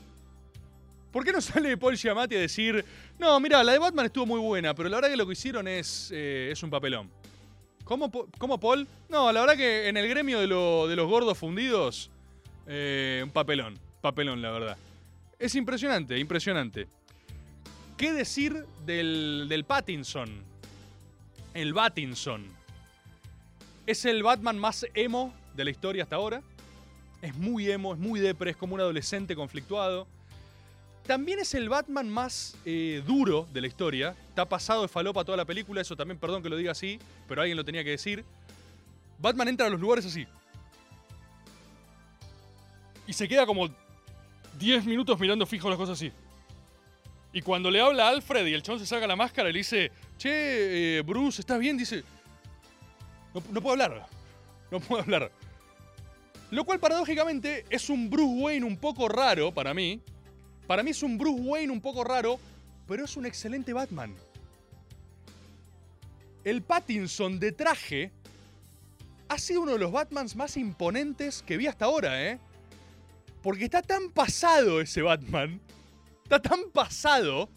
[1.11, 2.85] ¿Por qué no sale Paul Giamatti a decir,
[3.19, 5.67] no, mira, la de Batman estuvo muy buena, pero la verdad que lo que hicieron
[5.67, 7.11] es, eh, es un papelón?
[7.83, 8.87] ¿Cómo, cómo, Paul?
[9.09, 12.09] No, la verdad que en el gremio de, lo- de los gordos fundidos,
[12.67, 14.77] eh, un papelón, papelón, la verdad.
[15.39, 16.87] Es impresionante, impresionante.
[17.97, 20.31] ¿Qué decir del, del Pattinson?
[21.55, 22.47] El Pattinson.
[23.87, 26.43] Es el Batman más emo de la historia hasta ahora.
[27.23, 30.07] Es muy emo, es muy depre, es como un adolescente conflictuado.
[31.07, 34.15] También es el Batman más eh, duro de la historia.
[34.29, 37.41] Está pasado de falopa toda la película, eso también, perdón que lo diga así, pero
[37.41, 38.25] alguien lo tenía que decir.
[39.19, 40.27] Batman entra a los lugares así.
[43.11, 43.69] Y se queda como
[44.61, 46.13] 10 minutos mirando fijo las cosas así.
[47.33, 49.59] Y cuando le habla a Alfred y el chon se saca la máscara y le
[49.59, 51.77] dice, che, eh, Bruce, ¿estás bien?
[51.77, 52.05] Dice,
[53.35, 54.07] no, no puedo hablar.
[54.71, 55.33] No puedo hablar.
[56.53, 60.01] Lo cual paradójicamente es un Bruce Wayne un poco raro para mí.
[60.69, 62.39] Para mí es un Bruce Wayne un poco raro,
[62.87, 64.15] pero es un excelente Batman.
[66.45, 68.13] El Pattinson de traje
[69.29, 72.39] ha sido uno de los Batmans más imponentes que vi hasta ahora, ¿eh?
[73.43, 75.61] Porque está tan pasado ese Batman.
[76.25, 77.49] Está tan pasado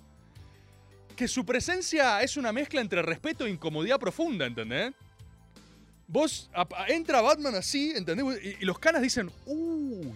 [1.16, 4.94] que su presencia es una mezcla entre respeto e incomodidad profunda, ¿entendés?
[6.08, 6.50] Vos
[6.88, 8.58] entra Batman así, ¿entendés?
[8.60, 10.14] Y, los canas dicen, uy,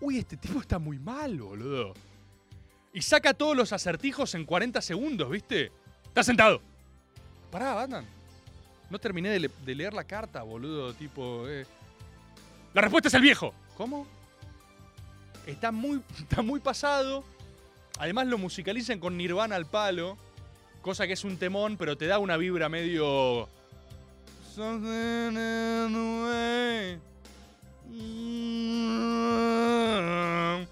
[0.00, 1.94] uy, este tipo está muy mal, boludo.
[2.92, 5.70] Y saca todos los acertijos en 40 segundos, ¿viste?
[6.04, 6.60] Está sentado.
[7.50, 8.04] Pará, Batman.
[8.90, 11.46] No terminé de leer la carta, boludo, tipo...
[11.48, 11.66] eh.
[12.72, 13.52] La respuesta es el viejo.
[13.76, 14.06] ¿Cómo?
[15.48, 17.24] Está muy, está muy pasado.
[17.98, 20.16] Además lo musicalizan con Nirvana al palo.
[20.82, 23.48] Cosa que es un temón, pero te da una vibra medio...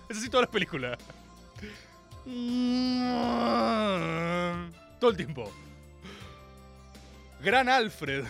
[0.08, 0.98] Es así todas las películas.
[5.00, 5.52] Todo el tiempo.
[7.42, 8.24] Gran Alfred.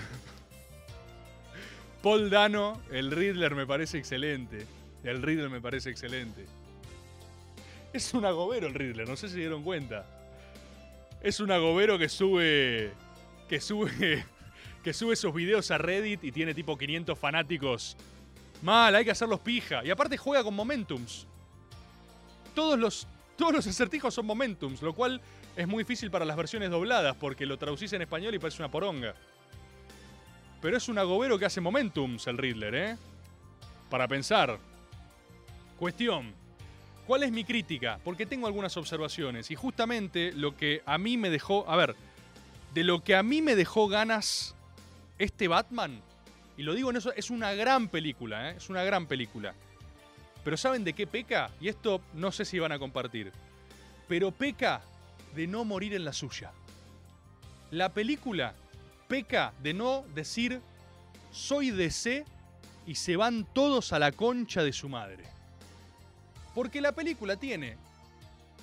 [2.02, 4.66] Paul Dano, el Riddler me parece excelente.
[5.06, 6.46] El Riddler me parece excelente.
[7.92, 10.04] Es un agobero el Riddler, no sé si se dieron cuenta.
[11.22, 12.92] Es un agobero que sube.
[13.48, 14.24] que sube.
[14.82, 17.96] que sube esos videos a Reddit y tiene tipo 500 fanáticos.
[18.62, 19.84] Mal, hay que hacerlos pija.
[19.84, 21.26] Y aparte juega con momentums.
[22.54, 25.20] Todos los, todos los acertijos son momentums, lo cual
[25.54, 28.70] es muy difícil para las versiones dobladas porque lo traducís en español y parece una
[28.70, 29.14] poronga.
[30.60, 32.96] Pero es un agobero que hace momentums el Riddler, ¿eh?
[33.88, 34.58] Para pensar.
[35.78, 36.32] Cuestión.
[37.06, 38.00] ¿Cuál es mi crítica?
[38.02, 41.94] Porque tengo algunas observaciones y justamente lo que a mí me dejó, a ver,
[42.74, 44.54] de lo que a mí me dejó ganas
[45.18, 46.00] este Batman,
[46.56, 48.54] y lo digo en eso, es una gran película, ¿eh?
[48.56, 49.54] es una gran película.
[50.42, 51.50] Pero ¿saben de qué peca?
[51.60, 53.32] Y esto no sé si van a compartir.
[54.08, 54.80] Pero peca
[55.34, 56.52] de no morir en la suya.
[57.70, 58.54] La película
[59.08, 60.60] peca de no decir
[61.30, 62.24] soy DC
[62.86, 65.35] y se van todos a la concha de su madre.
[66.56, 67.76] Porque la película tiene,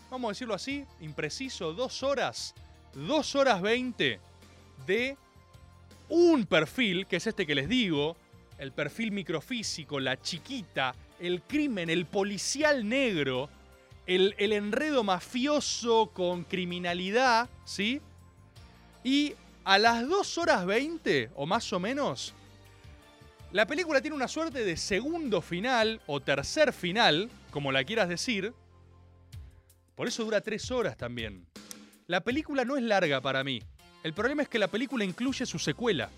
[0.09, 2.55] vamos a decirlo así, impreciso, dos horas,
[2.95, 4.19] dos horas veinte
[4.87, 5.15] de
[6.09, 8.17] un perfil, que es este que les digo,
[8.57, 13.47] el perfil microfísico, la chiquita, el crimen, el policial negro,
[14.07, 18.01] el, el enredo mafioso con criminalidad, ¿sí?
[19.03, 22.33] Y a las 2 horas 20, o más o menos,
[23.53, 28.51] la película tiene una suerte de segundo final o tercer final, como la quieras decir.
[29.95, 31.45] Por eso dura 3 horas también.
[32.07, 33.61] La película no es larga para mí.
[34.03, 36.09] El problema es que la película incluye su secuela.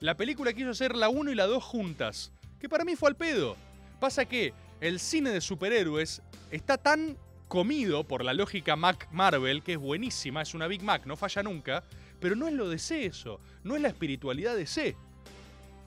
[0.00, 3.16] La película quiso hacer la 1 y la 2 juntas, que para mí fue al
[3.16, 3.54] pedo.
[4.00, 9.74] Pasa que el cine de superhéroes está tan comido por la lógica Mac Marvel, que
[9.74, 11.84] es buenísima, es una Big Mac, no falla nunca,
[12.18, 14.96] pero no es lo de C eso, no es la espiritualidad de C.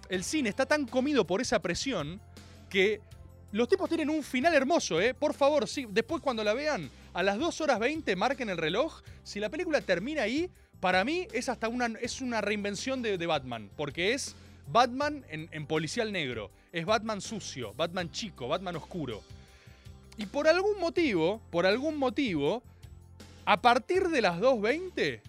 [0.10, 2.22] El cine está tan comido por esa presión
[2.70, 3.02] que
[3.52, 5.14] los tipos tienen un final hermoso, ¿eh?
[5.14, 9.02] Por favor, sí, después cuando la vean, a las 2 horas 20 marquen el reloj,
[9.24, 10.50] si la película termina ahí,
[10.80, 14.36] para mí es hasta una, es una reinvención de, Batman, porque es
[14.72, 19.22] Batman en, en policial negro, es Batman sucio, Batman chico, Batman oscuro.
[20.18, 22.64] y por algún motivo, por algún motivo,
[23.46, 25.22] a partir de las 2.20,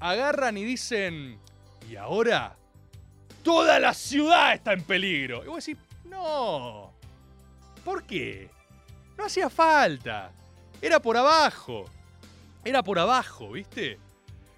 [0.00, 1.38] agarran y dicen,
[1.90, 2.56] y ahora,
[3.48, 5.42] toda la ciudad está en peligro.
[5.42, 6.92] Y vos decís, no,
[7.82, 8.50] ¿por qué?
[9.16, 10.32] No hacía falta.
[10.82, 11.86] Era por abajo.
[12.62, 13.98] Era por abajo, ¿viste?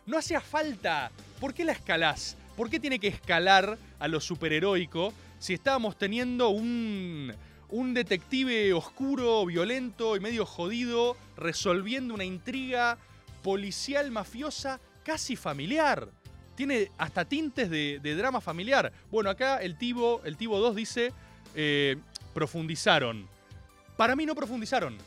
[0.07, 1.13] No hacía falta.
[1.39, 2.37] ¿Por qué la escalás?
[2.57, 7.33] ¿Por qué tiene que escalar a lo superheroico si estábamos teniendo un,
[7.69, 12.99] un detective oscuro, violento y medio jodido resolviendo una intriga
[13.45, 16.09] policial mafiosa casi familiar?
[16.61, 18.93] Tiene hasta tintes de, drama familiar.
[19.11, 21.11] Bueno, acá el Tibo, el Tibo 2 dice,
[21.55, 21.97] eh,
[22.35, 23.27] profundizaron.
[23.97, 24.99] Para mí no profundizaron.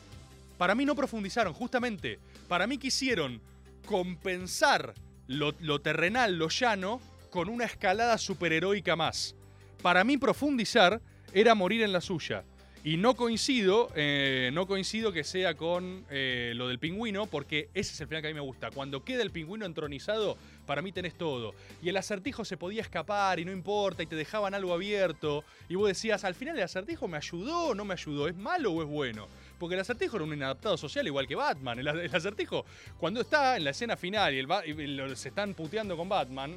[0.58, 2.18] Para mí no profundizaron, justamente.
[2.48, 3.40] Para mí quisieron
[3.86, 4.94] compensar
[5.28, 7.00] lo, lo terrenal, lo llano,
[7.30, 9.36] con una escalada superheroica más.
[9.80, 11.00] Para mí profundizar
[11.32, 12.42] era morir en la suya.
[12.86, 17.94] Y no coincido, eh, no coincido que sea con eh, lo del pingüino, porque ese
[17.94, 18.70] es el final que a mí me gusta.
[18.70, 21.54] Cuando queda el pingüino entronizado, para mí tenés todo.
[21.82, 25.44] Y el acertijo se podía escapar y no importa, y te dejaban algo abierto.
[25.70, 28.70] Y vos decías, al final el acertijo me ayudó o no me ayudó, ¿es malo
[28.72, 29.28] o es bueno?
[29.58, 31.78] Porque el acertijo era un inadaptado social igual que Batman.
[31.78, 32.66] El, acertijo,
[32.98, 36.54] cuando está en la escena final y, el, y lo- se están puteando con Batman,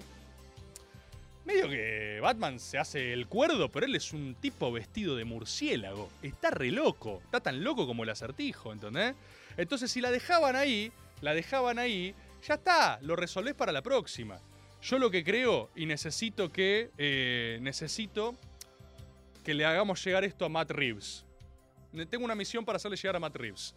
[1.47, 6.09] Medio que Batman se hace el cuerdo, pero él es un tipo vestido de murciélago.
[6.21, 7.21] Está re loco.
[7.23, 9.15] Está tan loco como el acertijo, ¿entendés?
[9.55, 10.91] Entonces, si la dejaban ahí,
[11.21, 12.13] la dejaban ahí,
[12.45, 14.41] ya está, lo resolvés para la próxima.
[14.81, 16.91] Yo lo que creo y necesito que.
[16.97, 18.35] eh, necesito
[19.45, 21.23] que le hagamos llegar esto a Matt Reeves.
[22.09, 23.73] Tengo una misión para hacerle llegar a Matt Reeves.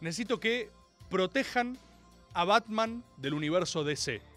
[0.00, 0.70] Necesito que
[1.08, 1.78] protejan
[2.34, 4.31] a Batman del universo DC.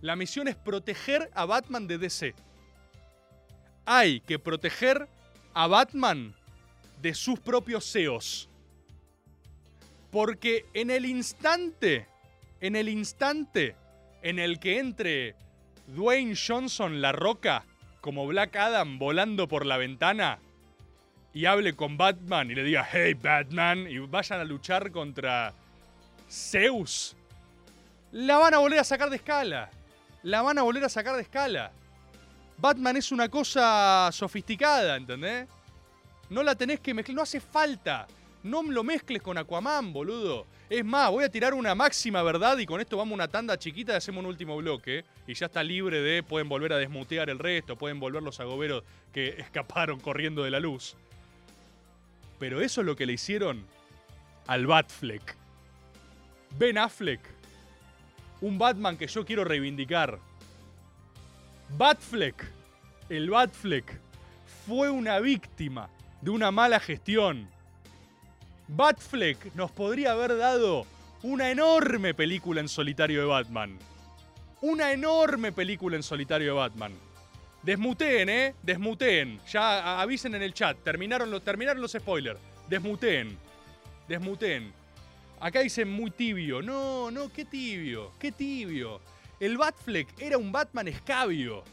[0.00, 2.34] La misión es proteger a Batman de DC.
[3.84, 5.08] Hay que proteger
[5.52, 6.34] a Batman
[7.02, 8.48] de sus propios CEOs.
[10.10, 12.06] Porque en el instante,
[12.60, 13.76] en el instante
[14.22, 15.34] en el que entre
[15.86, 17.64] Dwayne Johnson La Roca
[18.00, 20.38] como Black Adam volando por la ventana
[21.32, 25.52] y hable con Batman y le diga, hey Batman, y vayan a luchar contra
[26.28, 27.16] Zeus,
[28.12, 29.70] la van a volver a sacar de escala.
[30.22, 31.72] La van a volver a sacar de escala.
[32.58, 35.48] Batman es una cosa sofisticada, ¿entendés?
[36.28, 38.06] No la tenés que mezclar, no hace falta.
[38.42, 40.46] No lo mezcles con Aquaman, boludo.
[40.68, 43.58] Es más, voy a tirar una máxima verdad y con esto vamos a una tanda
[43.58, 45.04] chiquita y hacemos un último bloque.
[45.26, 48.84] Y ya está libre de, pueden volver a desmutear el resto, pueden volver los agoberos
[49.12, 50.96] que escaparon corriendo de la luz.
[52.38, 53.66] Pero eso es lo que le hicieron
[54.46, 55.36] al Batfleck.
[56.58, 57.20] Ben Affleck.
[58.40, 60.18] Un Batman que yo quiero reivindicar.
[61.76, 62.44] Batfleck.
[63.08, 64.00] El Batfleck
[64.66, 65.88] fue una víctima
[66.20, 67.48] de una mala gestión.
[68.68, 70.86] Batfleck nos podría haber dado
[71.22, 73.78] una enorme película en solitario de Batman.
[74.62, 76.92] Una enorme película en solitario de Batman.
[77.62, 78.54] Desmuteen, ¿eh?
[78.62, 79.40] Desmuteen.
[79.50, 80.78] Ya avisen en el chat.
[80.82, 82.40] Terminaron los, terminaron los spoilers.
[82.68, 83.36] Desmuteen.
[84.08, 84.72] Desmuteen.
[85.40, 86.60] Acá dicen muy tibio.
[86.60, 88.12] No, no, qué tibio.
[88.18, 89.00] Qué tibio.
[89.40, 91.64] El Batfleck era un Batman escabio.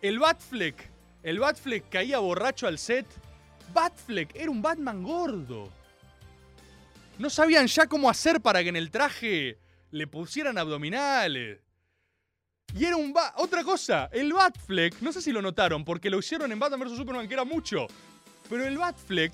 [0.00, 0.90] El Batfleck.
[1.22, 3.06] El Batfleck caía borracho al set.
[3.74, 5.68] Batfleck era un Batman gordo.
[7.18, 9.58] No sabían ya cómo hacer para que en el traje
[9.90, 11.60] le pusieran abdominales.
[12.74, 16.18] Y era un ba Otra cosa, el Batfleck, no sé si lo notaron, porque lo
[16.18, 16.96] hicieron en Batman vs.
[16.96, 17.86] Superman, que era mucho.
[18.48, 19.32] Pero el Batfleck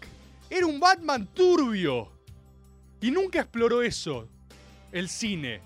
[0.51, 2.14] era un Batman turbio.
[3.05, 4.27] Y nunca exploró eso.
[4.91, 5.61] El cine.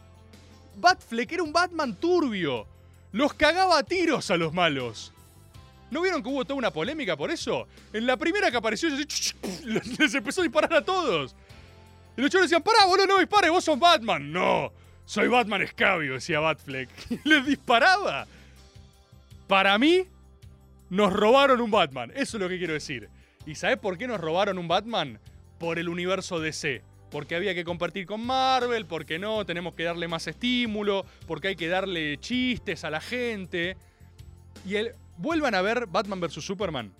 [0.75, 2.67] Batfleck era un Batman turbio.
[3.13, 5.13] Los cagaba a tiros a los malos.
[5.89, 7.69] ¿No vieron que hubo toda una polémica por eso?
[7.93, 8.89] En la primera que apareció,
[9.65, 11.37] les empezó a disparar a todos.
[12.17, 14.33] Y los chavales decían, pará, boludo, no dispares, vos sos Batman.
[14.33, 14.73] No,
[15.05, 16.91] soy Batman escabio, decía Batfleck.
[17.25, 18.27] Y les disparaba.
[19.47, 20.09] Para mí,
[20.91, 22.11] nos robaron un Batman.
[22.17, 23.09] Eso es lo que quiero decir.
[23.47, 25.21] ¿Y sabés por qué nos robaron un Batman?
[25.61, 26.88] Por el universo DC.
[27.11, 31.57] Porque había que compartir con Marvel, porque no, tenemos que darle más estímulo, porque hay
[31.57, 33.77] que darle chistes a la gente.
[34.67, 36.45] Y el, vuelvan a ver Batman vs.
[36.45, 36.93] Superman.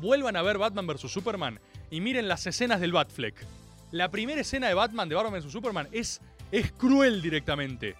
[0.00, 1.10] Vuelvan a ver Batman vs.
[1.10, 1.60] Superman
[1.90, 3.46] y miren las escenas del Batfleck.
[3.92, 5.52] La primera escena de Batman de Batman vs.
[5.52, 6.20] Superman es,
[6.50, 7.96] es cruel directamente.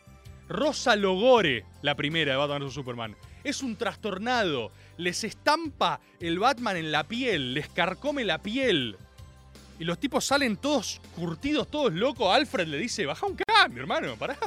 [0.49, 2.75] Rosa Logore, la primera de Batman vs.
[2.75, 3.17] Superman.
[3.45, 4.73] Es un trastornado.
[4.97, 8.97] Les estampa el Batman en la piel, les carcome la piel.
[9.79, 12.33] Y los tipos salen todos curtidos, todos locos.
[12.33, 14.39] Alfred le dice, baja un cambio, hermano, pará.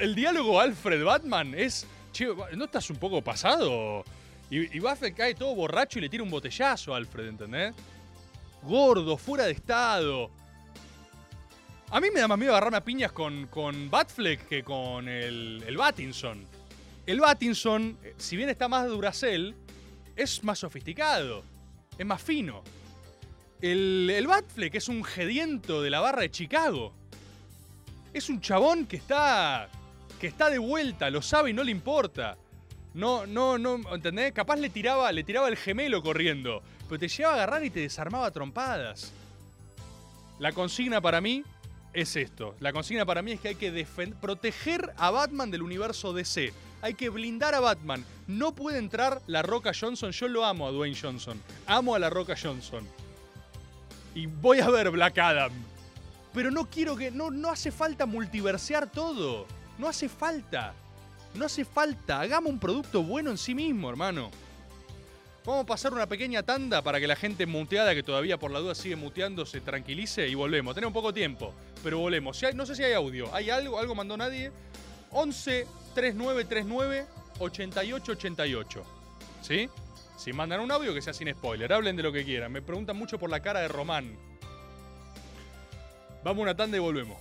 [0.00, 4.04] El diálogo Alfred-Batman es, che, ¿no estás un poco pasado?
[4.50, 7.74] Y, y Batman cae todo borracho y le tira un botellazo a Alfred, ¿entendés?
[8.62, 10.30] gordo, fuera de estado.
[11.90, 15.62] A mí me da más miedo agarrarme a piñas con, con Batfleck que con el,
[15.66, 16.46] el Battinson.
[17.04, 19.54] El Battinson, eh, si bien está más Duracell,
[20.16, 21.42] es más sofisticado,
[21.98, 22.62] es más fino.
[23.62, 26.92] El, el Batfleck es un gediento de la barra de Chicago.
[28.12, 29.68] Es un chabón que está.
[30.20, 32.36] que está de vuelta, lo sabe y no le importa.
[32.92, 34.32] No, no, no, ¿entendés?
[34.32, 37.80] Capaz le tiraba, le tiraba el gemelo corriendo, pero te llevaba a agarrar y te
[37.80, 39.12] desarmaba a trompadas.
[40.40, 41.44] La consigna para mí
[41.94, 42.56] es esto.
[42.58, 43.86] La consigna para mí es que hay que
[44.20, 46.52] proteger a Batman del universo DC.
[46.82, 48.04] Hay que blindar a Batman.
[48.26, 50.10] No puede entrar la Roca Johnson.
[50.10, 51.40] Yo lo amo a Dwayne Johnson.
[51.66, 52.86] Amo a la Roca Johnson.
[54.14, 55.52] Y voy a ver Black Adam.
[56.32, 57.10] Pero no quiero que.
[57.10, 59.46] No, no hace falta multiversear todo.
[59.78, 60.74] No hace falta.
[61.34, 62.20] No hace falta.
[62.20, 64.30] Hagamos un producto bueno en sí mismo, hermano.
[65.44, 68.60] Vamos a pasar una pequeña tanda para que la gente muteada, que todavía por la
[68.60, 70.74] duda sigue muteando, se tranquilice y volvemos.
[70.74, 71.52] Tenemos poco tiempo,
[71.82, 72.40] pero volvemos.
[72.54, 73.34] No sé si hay audio.
[73.34, 73.78] ¿Hay algo?
[73.78, 74.52] ¿Algo mandó nadie?
[75.10, 77.06] 11 3939
[77.40, 78.84] 8888.
[79.42, 79.68] ¿Sí?
[80.16, 81.72] Si mandan un audio, que sea sin spoiler.
[81.72, 82.52] Hablen de lo que quieran.
[82.52, 84.16] Me preguntan mucho por la cara de Román.
[86.24, 87.18] Vamos a una tanda y volvemos.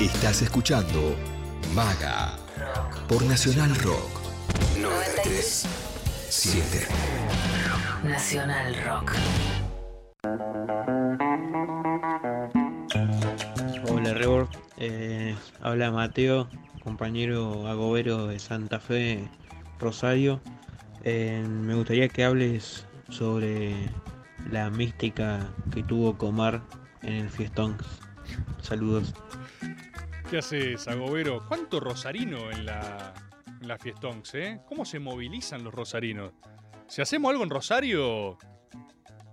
[0.00, 1.14] Estás escuchando
[1.74, 2.36] Maga
[3.08, 4.20] por Nacional Rock
[4.80, 5.66] 93
[6.28, 6.88] 7.
[8.02, 9.12] Nacional Rock.
[13.88, 16.48] Hola Rebor, Eh, habla Mateo,
[16.82, 19.28] compañero agobero de Santa Fe,
[19.78, 20.40] Rosario.
[21.04, 23.74] Eh, me gustaría que hables sobre
[24.50, 26.62] la mística que tuvo Comar
[27.02, 27.76] en el fiestón.
[28.62, 29.14] Saludos.
[30.30, 31.44] ¿Qué haces, Agobero?
[31.46, 33.12] ¿Cuánto rosarino en la,
[33.60, 34.60] en la Fiestonks, eh?
[34.66, 36.32] ¿Cómo se movilizan los rosarinos?
[36.88, 38.38] Si hacemos algo en Rosario,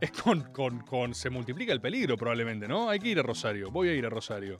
[0.01, 2.89] es con, con, con- se multiplica el peligro probablemente, ¿no?
[2.89, 4.59] Hay que ir a Rosario, voy a ir a Rosario.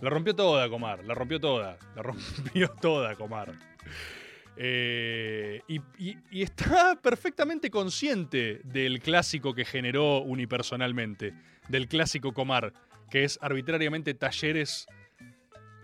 [0.00, 3.52] La rompió toda, Comar, la rompió toda, la rompió toda, Comar.
[4.60, 11.32] Eh, y, está perfectamente consciente del clásico que generó unipersonalmente,
[11.68, 12.72] del clásico Comar,
[13.08, 14.88] que es arbitrariamente Talleres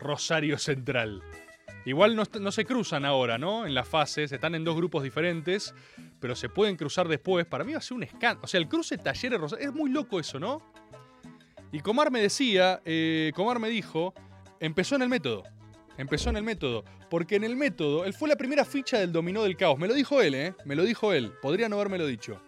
[0.00, 1.22] Rosario Central.
[1.86, 3.66] Igual no se cruzan ahora, ¿no?
[3.66, 5.74] En las fases, están en dos grupos diferentes,
[6.18, 7.46] pero se pueden cruzar después.
[7.46, 8.40] Para mí va a ser un escándalo.
[8.42, 9.68] O sea, el cruce Talleres Rosario.
[9.68, 10.62] Es muy loco eso, ¿no?
[11.70, 14.14] Y Comar me decía, eh, Comar me dijo,
[14.60, 15.44] empezó en el método.
[15.96, 16.84] Empezó en el método.
[17.08, 19.78] Porque en el método, él fue la primera ficha del dominó del caos.
[19.78, 20.54] Me lo dijo él, ¿eh?
[20.64, 21.32] Me lo dijo él.
[21.40, 22.40] Podría no haberme lo dicho.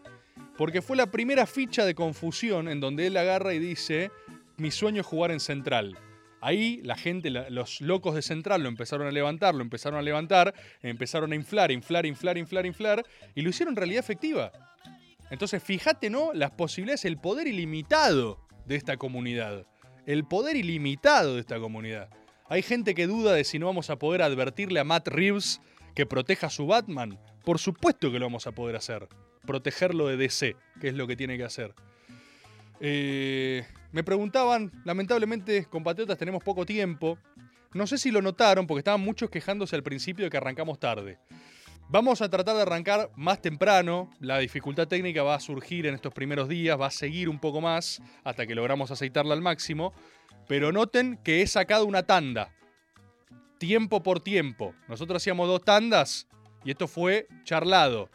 [0.56, 4.10] Porque fue la primera ficha de confusión en donde él agarra y dice,
[4.56, 5.98] mi sueño es jugar en Central.
[6.40, 10.54] Ahí la gente, los locos de Central lo empezaron a levantar, lo empezaron a levantar,
[10.82, 14.52] empezaron a inflar, inflar, inflar, inflar, inflar, y lo hicieron realidad efectiva.
[15.30, 16.32] Entonces, fíjate, ¿no?
[16.32, 19.66] Las posibilidades, el poder ilimitado de esta comunidad.
[20.06, 22.08] El poder ilimitado de esta comunidad.
[22.48, 25.60] Hay gente que duda de si no vamos a poder advertirle a Matt Reeves
[25.94, 27.18] que proteja a su Batman.
[27.44, 29.08] Por supuesto que lo vamos a poder hacer.
[29.44, 31.74] Protegerlo de DC, que es lo que tiene que hacer.
[32.78, 37.18] Eh, me preguntaban, lamentablemente, compatriotas, tenemos poco tiempo.
[37.72, 41.18] No sé si lo notaron, porque estaban muchos quejándose al principio de que arrancamos tarde.
[41.88, 44.10] Vamos a tratar de arrancar más temprano.
[44.20, 47.60] La dificultad técnica va a surgir en estos primeros días, va a seguir un poco
[47.60, 49.92] más hasta que logramos aceitarla al máximo.
[50.48, 52.52] Pero noten que he sacado una tanda.
[53.58, 54.74] Tiempo por tiempo.
[54.88, 56.28] Nosotros hacíamos dos tandas
[56.64, 58.10] y esto fue charlado.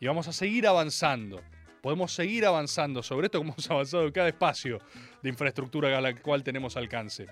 [0.00, 1.42] Y vamos a seguir avanzando.
[1.80, 4.78] Podemos seguir avanzando sobre esto como hemos avanzado en cada espacio
[5.22, 7.26] de infraestructura a la cual tenemos alcance.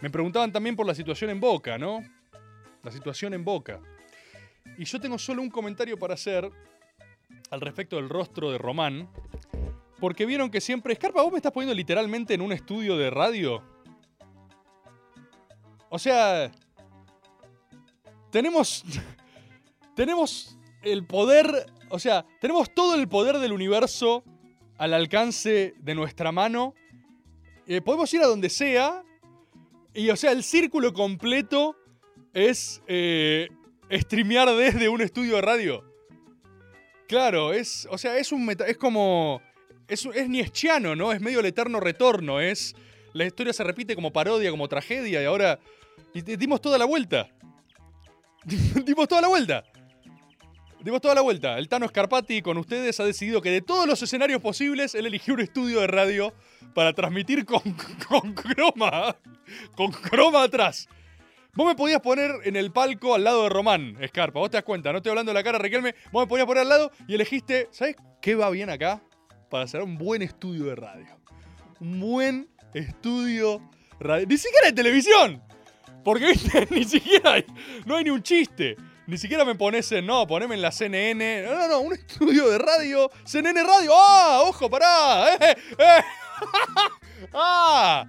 [0.00, 2.02] Me preguntaban también por la situación en Boca, ¿no?
[2.82, 3.80] La situación en Boca.
[4.78, 6.50] Y yo tengo solo un comentario para hacer
[7.50, 9.10] al respecto del rostro de Román.
[10.00, 10.92] Porque vieron que siempre.
[10.94, 13.62] Escarpa, vos me estás poniendo literalmente en un estudio de radio.
[15.88, 16.50] O sea.
[18.30, 18.84] Tenemos.
[19.94, 21.66] Tenemos el poder.
[21.90, 24.22] O sea, tenemos todo el poder del universo
[24.78, 26.72] al alcance de nuestra mano.
[27.66, 29.02] Eh, podemos ir a donde sea.
[29.92, 31.76] Y, o sea, el círculo completo
[32.32, 33.48] es eh,
[33.90, 35.84] streamear desde un estudio de radio.
[37.08, 37.88] Claro, es.
[37.90, 39.42] O sea, es un meta- es como.
[39.90, 41.12] Es, es nietzscheano, ¿no?
[41.12, 42.40] Es medio el eterno retorno.
[42.40, 42.74] Es.
[43.12, 45.58] La historia se repite como parodia, como tragedia, y ahora.
[46.14, 47.28] Dimos toda la vuelta.
[48.86, 49.64] dimos toda la vuelta.
[50.82, 51.58] Dimos toda la vuelta.
[51.58, 55.34] El Tano Scarpati con ustedes ha decidido que de todos los escenarios posibles, él eligió
[55.34, 56.32] un estudio de radio
[56.74, 57.60] para transmitir con,
[58.08, 59.16] con croma.
[59.76, 60.88] Con croma atrás.
[61.54, 64.38] Vos me podías poner en el palco al lado de Román, Escarpa.
[64.38, 65.94] Vos te das cuenta, no estoy hablando de la cara, Riquelme.
[66.12, 67.68] Vos me podías poner al lado y elegiste.
[67.72, 69.02] ¿Sabes qué va bien acá?
[69.50, 71.18] Para hacer un buen estudio de radio.
[71.80, 73.60] Un buen estudio
[73.98, 74.26] radio.
[74.26, 75.42] Ni siquiera de televisión.
[76.04, 77.44] Porque, viste, ni siquiera hay,
[77.84, 78.76] no hay ni un chiste.
[79.06, 81.42] Ni siquiera me pones en, no, poneme en la CNN.
[81.42, 83.10] No, no, no, un estudio de radio.
[83.24, 83.90] CNN Radio.
[83.92, 84.42] ¡Ah!
[84.44, 85.34] ¡Ojo, pará!
[85.34, 85.56] ¡Eh!
[85.78, 86.04] ¡Eh!
[87.34, 88.06] ¡Ah!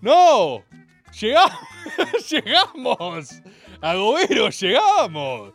[0.00, 0.64] ¡No!
[1.20, 1.58] ¡Llegamos!
[2.30, 3.42] ¡Llegamos!
[3.80, 5.54] ¡Agobero, llegamos!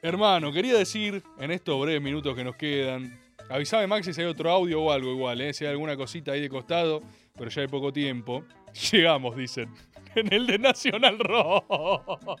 [0.00, 3.25] Hermano, quería decir en estos breves minutos que nos quedan.
[3.48, 5.54] Avisame, Maxi, si hay otro audio o algo igual, ¿eh?
[5.54, 7.00] si hay alguna cosita ahí de costado,
[7.36, 8.44] pero ya hay poco tiempo.
[8.90, 9.72] Llegamos, dicen.
[10.14, 12.40] En el de Nacional Rock.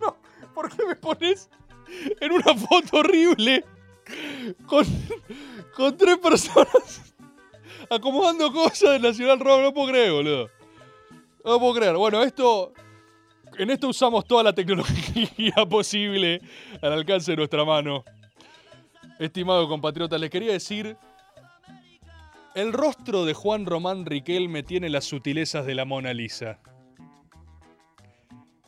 [0.00, 0.16] No,
[0.54, 1.50] ¿por qué me pones
[2.20, 3.64] en una foto horrible
[4.66, 4.84] con,
[5.74, 7.14] con tres personas
[7.90, 9.60] acomodando cosas de Nacional Rock?
[9.60, 10.50] No puedo creer, boludo.
[11.44, 11.96] No puedo creer.
[11.96, 12.72] Bueno, esto.
[13.58, 16.40] En esto usamos toda la tecnología posible
[16.80, 18.04] al alcance de nuestra mano.
[19.18, 20.96] Estimado compatriota, les quería decir.
[22.54, 26.58] El rostro de Juan Román Riquelme tiene las sutilezas de la Mona Lisa.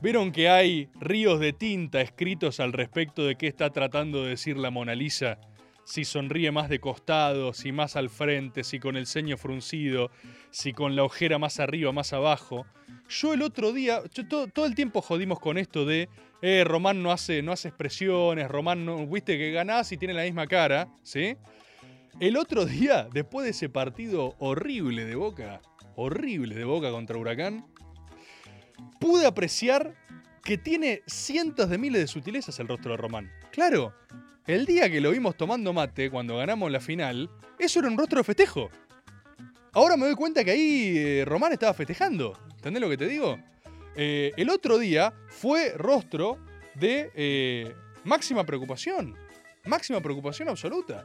[0.00, 4.56] ¿Vieron que hay ríos de tinta escritos al respecto de qué está tratando de decir
[4.56, 5.38] la Mona Lisa?
[5.84, 10.10] Si sonríe más de costado, si más al frente, si con el ceño fruncido,
[10.50, 12.66] si con la ojera más arriba, más abajo.
[13.08, 16.08] Yo el otro día, todo el tiempo jodimos con esto de,
[16.46, 20.24] eh, Román no hace, no hace expresiones, Román no, viste que ganás y tiene la
[20.24, 21.38] misma cara, ¿sí?
[22.20, 25.62] El otro día, después de ese partido horrible de Boca,
[25.96, 27.64] horrible de Boca contra Huracán,
[29.00, 29.94] pude apreciar
[30.42, 33.32] que tiene cientos de miles de sutilezas el rostro de Román.
[33.50, 33.94] Claro,
[34.46, 38.18] el día que lo vimos tomando mate cuando ganamos la final, eso era un rostro
[38.18, 38.68] de festejo.
[39.72, 42.38] Ahora me doy cuenta que ahí eh, Román estaba festejando.
[42.54, 43.38] ¿Entendés lo que te digo?
[43.96, 46.38] Eh, el otro día fue rostro
[46.74, 47.74] de eh,
[48.04, 49.14] máxima preocupación.
[49.66, 51.04] Máxima preocupación absoluta.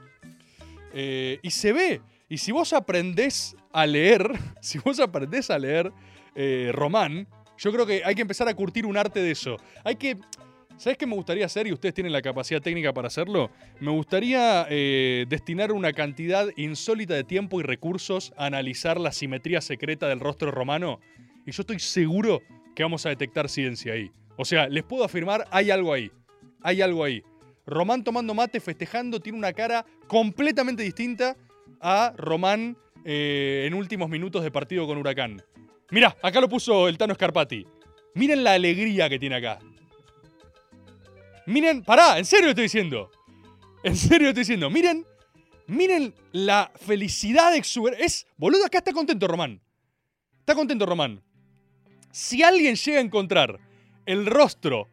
[0.94, 2.02] Eh, y se ve.
[2.28, 4.32] Y si vos aprendés a leer,
[4.62, 5.92] si vos aprendés a leer
[6.72, 7.28] Román,
[7.58, 9.58] yo creo que hay que empezar a curtir un arte de eso.
[9.84, 10.18] Hay que.
[10.78, 11.68] ¿Sabes qué me gustaría hacer?
[11.68, 13.52] Y ustedes tienen la capacidad técnica para hacerlo.
[13.82, 14.64] Me gustaría
[15.28, 20.52] destinar una cantidad insólita de tiempo y recursos a analizar la simetría secreta del rostro
[20.52, 21.02] romano.
[21.46, 22.42] Y yo estoy seguro
[22.76, 24.12] que vamos a detectar ciencia ahí.
[24.38, 26.12] O sea, les puedo afirmar, hay algo ahí.
[26.62, 27.24] Hay algo ahí.
[27.66, 31.36] Román tomando mate, festejando, tiene una cara completamente distinta
[31.80, 35.44] a Román eh, en últimos minutos de partido con Huracán.
[35.92, 37.66] Mirá, acá lo puso el Tano Scarpati.
[38.16, 39.60] Miren la alegría que tiene acá.
[41.46, 43.10] Miren, pará, en serio estoy diciendo.
[43.84, 44.70] En serio estoy diciendo.
[44.70, 45.06] Miren,
[45.68, 48.06] miren la felicidad exuberante.
[48.06, 49.62] Es, boludo, acá está contento Román.
[50.40, 51.24] Está contento Román.
[52.12, 53.60] Si alguien llega a encontrar
[54.06, 54.88] el rostro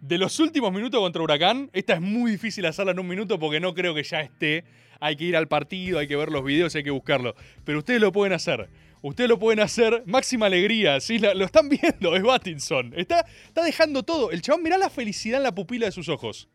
[0.00, 3.60] de los últimos minutos contra Huracán, esta es muy difícil hacerla en un minuto porque
[3.60, 4.64] no creo que ya esté.
[5.00, 7.36] Hay que ir al partido, hay que ver los videos, hay que buscarlo.
[7.64, 8.68] Pero ustedes lo pueden hacer.
[9.02, 10.02] Ustedes lo pueden hacer.
[10.06, 11.20] Máxima alegría, ¿sí?
[11.20, 12.92] Lo están viendo, es Battinson.
[12.96, 14.32] Está, está dejando todo.
[14.32, 16.48] El chabón, mirá la felicidad en la pupila de sus ojos.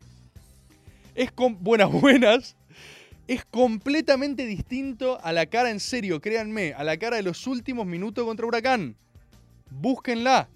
[1.14, 2.56] Es con buenas, buenas.
[3.26, 7.86] Es completamente distinto a la cara en serio, créanme, a la cara de los últimos
[7.86, 8.96] minutos contra Huracán.
[9.74, 10.48] Búsquenla.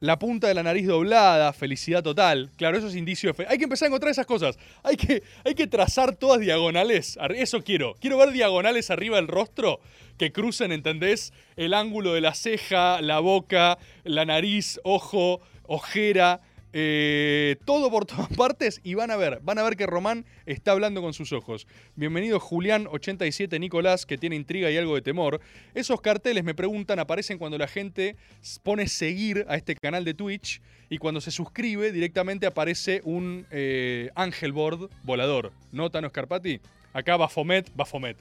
[0.00, 2.50] La punta de la nariz doblada, felicidad total.
[2.56, 3.46] Claro, eso es indicio de fe.
[3.48, 4.58] Hay que empezar a encontrar esas cosas.
[4.82, 7.18] Hay que, hay que trazar todas diagonales.
[7.34, 7.94] Eso quiero.
[7.98, 9.80] Quiero ver diagonales arriba del rostro
[10.18, 11.32] que crucen, ¿entendés?
[11.56, 16.42] El ángulo de la ceja, la boca, la nariz, ojo, ojera.
[16.78, 20.72] Eh, todo por todas partes y van a ver, van a ver que Román está
[20.72, 21.66] hablando con sus ojos.
[21.94, 25.40] Bienvenido Julián87 Nicolás, que tiene intriga y algo de temor.
[25.72, 28.16] Esos carteles, me preguntan, aparecen cuando la gente
[28.62, 30.60] pone seguir a este canal de Twitch
[30.90, 35.52] y cuando se suscribe directamente aparece un eh, ángel board volador.
[35.72, 36.60] ¿No, Tano Scarpati?
[36.92, 38.18] Acá Bafomet, Bafomet.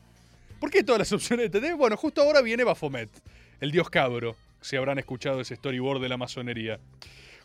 [0.61, 1.75] ¿Por qué todas las opciones de TT?
[1.75, 3.09] Bueno, justo ahora viene Bafomet,
[3.59, 6.79] el dios cabro, si habrán escuchado ese storyboard de la masonería.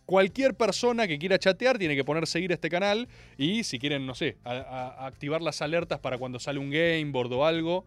[0.07, 4.15] Cualquier persona que quiera chatear tiene que poner seguir este canal y si quieren, no
[4.15, 7.85] sé, activar las alertas para cuando sale un gameboard o algo,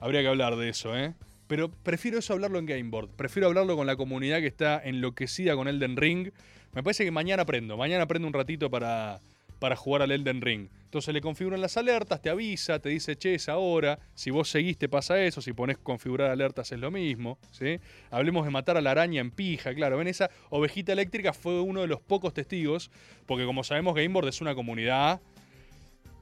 [0.00, 1.14] habría que hablar de eso, ¿eh?
[1.46, 5.68] Pero prefiero eso hablarlo en gameboard, prefiero hablarlo con la comunidad que está enloquecida con
[5.68, 6.30] Elden Ring.
[6.72, 9.18] Me parece que mañana aprendo, mañana aprendo un ratito para,
[9.60, 10.68] para jugar al Elden Ring.
[10.84, 14.00] Entonces le configuran las alertas, te avisa, te dice, che, es ahora.
[14.14, 17.38] Si vos seguís te pasa eso, si pones configurar alertas es lo mismo.
[17.52, 17.78] ¿sí?
[18.10, 19.98] Hablemos de matar a la araña en pija, claro.
[19.98, 22.90] Ven, esa ovejita eléctrica fue uno de los pocos testigos,
[23.26, 25.20] porque como sabemos Gameboard es una comunidad,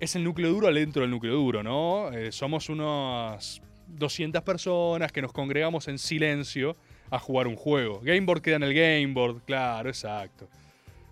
[0.01, 2.13] es el núcleo duro dentro del núcleo duro, ¿no?
[2.13, 6.77] Eh, somos unas 200 personas que nos congregamos en silencio
[7.11, 8.01] a jugar un juego.
[8.03, 10.49] Gameboard queda en el Gameboard, claro, exacto.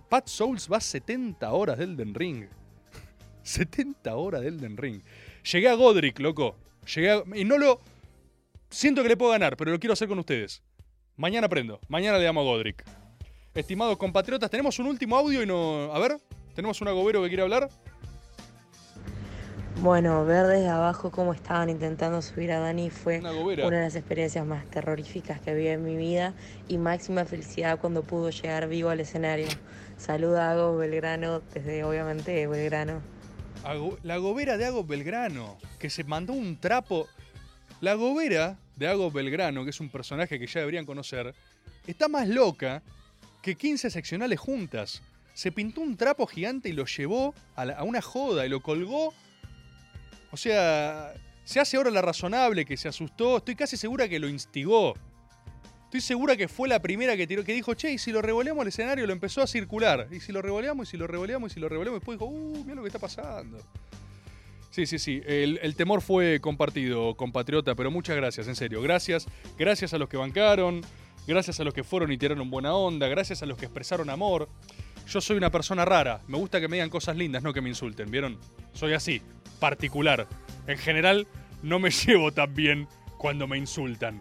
[0.08, 2.46] Pat Souls va 70 horas del Elden Ring.
[3.42, 5.02] 70 horas de Elden Ring.
[5.52, 6.56] Llegué a Godric, loco.
[6.94, 7.80] Llegué a- y no lo.
[8.70, 10.62] Siento que le puedo ganar, pero lo quiero hacer con ustedes.
[11.16, 11.80] Mañana aprendo.
[11.88, 12.84] Mañana le damos a Godric.
[13.54, 15.92] Estimados compatriotas, tenemos un último audio y no.
[15.94, 16.18] A ver,
[16.54, 17.68] tenemos un agobero que quiere hablar.
[19.82, 23.94] Bueno, ver desde abajo cómo estaban intentando subir a Dani fue Una una de las
[23.94, 26.34] experiencias más terroríficas que vi en mi vida
[26.66, 29.48] y máxima felicidad cuando pudo llegar vivo al escenario.
[29.98, 33.00] Saluda a Agos Belgrano desde obviamente Belgrano.
[34.02, 37.08] La gobera de Ago Belgrano, que se mandó un trapo.
[37.80, 41.34] La gobera de Ago Belgrano, que es un personaje que ya deberían conocer,
[41.86, 42.82] está más loca
[43.42, 45.02] que 15 seccionales juntas.
[45.34, 49.12] Se pintó un trapo gigante y lo llevó a, a una joda y lo colgó.
[50.30, 53.38] O sea, se hace ahora la razonable que se asustó.
[53.38, 54.94] Estoy casi segura que lo instigó.
[55.86, 58.62] Estoy segura que fue la primera que tiró, que dijo, che, y si lo revoleamos
[58.62, 60.08] al escenario, lo empezó a circular.
[60.10, 62.64] Y si lo revoleamos, y si lo revoleamos, y si lo revoleamos, después dijo, uh,
[62.64, 63.58] mira lo que está pasando.
[64.70, 65.22] Sí, sí, sí.
[65.24, 68.82] El, el temor fue compartido, compatriota, pero muchas gracias, en serio.
[68.82, 69.26] Gracias.
[69.56, 70.82] Gracias a los que bancaron.
[71.26, 73.06] Gracias a los que fueron y tiraron buena onda.
[73.06, 74.48] Gracias a los que expresaron amor.
[75.08, 76.20] Yo soy una persona rara.
[76.26, 78.38] Me gusta que me digan cosas lindas, no que me insulten, ¿vieron?
[78.72, 79.22] Soy así,
[79.60, 80.26] particular.
[80.66, 81.28] En general,
[81.62, 84.20] no me llevo tan bien cuando me insultan.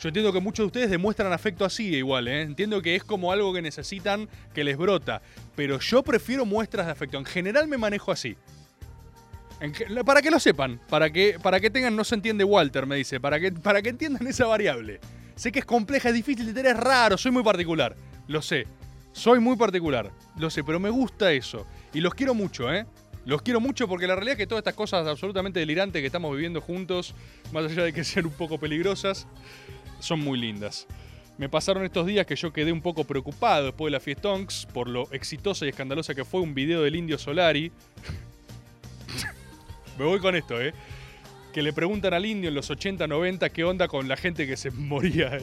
[0.00, 2.42] Yo entiendo que muchos de ustedes demuestran afecto así igual, ¿eh?
[2.42, 5.22] Entiendo que es como algo que necesitan que les brota.
[5.56, 7.18] Pero yo prefiero muestras de afecto.
[7.18, 8.36] En general me manejo así.
[10.06, 13.18] Para que lo sepan, para que, para que tengan, no se entiende Walter, me dice,
[13.18, 15.00] para que, para que entiendan esa variable.
[15.34, 17.96] Sé que es compleja, es difícil de tener, es raro, soy muy particular.
[18.28, 18.68] Lo sé.
[19.12, 20.12] Soy muy particular.
[20.36, 21.66] Lo sé, pero me gusta eso.
[21.92, 22.86] Y los quiero mucho, ¿eh?
[23.24, 26.32] Los quiero mucho porque la realidad es que todas estas cosas absolutamente delirantes que estamos
[26.32, 27.14] viviendo juntos,
[27.52, 29.26] más allá de que sean un poco peligrosas,
[30.00, 30.86] son muy lindas.
[31.38, 34.88] Me pasaron estos días que yo quedé un poco preocupado después de la Fiestonks por
[34.88, 37.70] lo exitosa y escandalosa que fue un video del Indio Solari.
[39.98, 40.72] Me voy con esto, ¿eh?
[41.52, 44.56] Que le preguntan al indio en los 80, 90 qué onda con la gente que
[44.56, 45.38] se moría.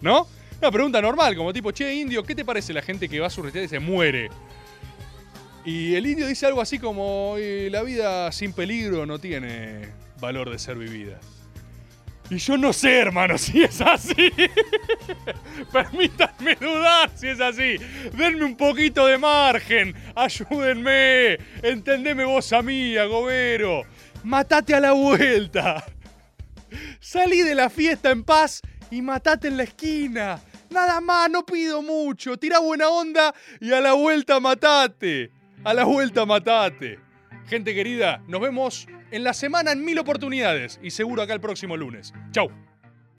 [0.00, 0.26] ¿No?
[0.60, 3.30] Una pregunta normal, como tipo, che, indio, ¿qué te parece la gente que va a
[3.30, 4.30] su y se muere?
[5.64, 9.88] Y el indio dice algo así como, "Eh, la vida sin peligro no tiene
[10.20, 11.18] valor de ser vivida.
[12.30, 14.32] Y yo no sé, hermano, si es así.
[15.72, 17.76] Permítanme dudar si es así.
[18.12, 19.94] Denme un poquito de margen.
[20.14, 21.38] Ayúdenme.
[21.62, 23.82] Entendeme vos a mí, Agobero.
[24.22, 25.84] Matate a la vuelta.
[26.98, 30.40] Salí de la fiesta en paz y matate en la esquina.
[30.70, 32.36] Nada más, no pido mucho.
[32.36, 35.30] Tira buena onda y a la vuelta matate.
[35.62, 36.98] A la vuelta matate.
[37.46, 41.76] Gente querida, nos vemos en la semana en mil oportunidades y seguro acá el próximo
[41.76, 42.12] lunes.
[42.32, 42.50] Chau.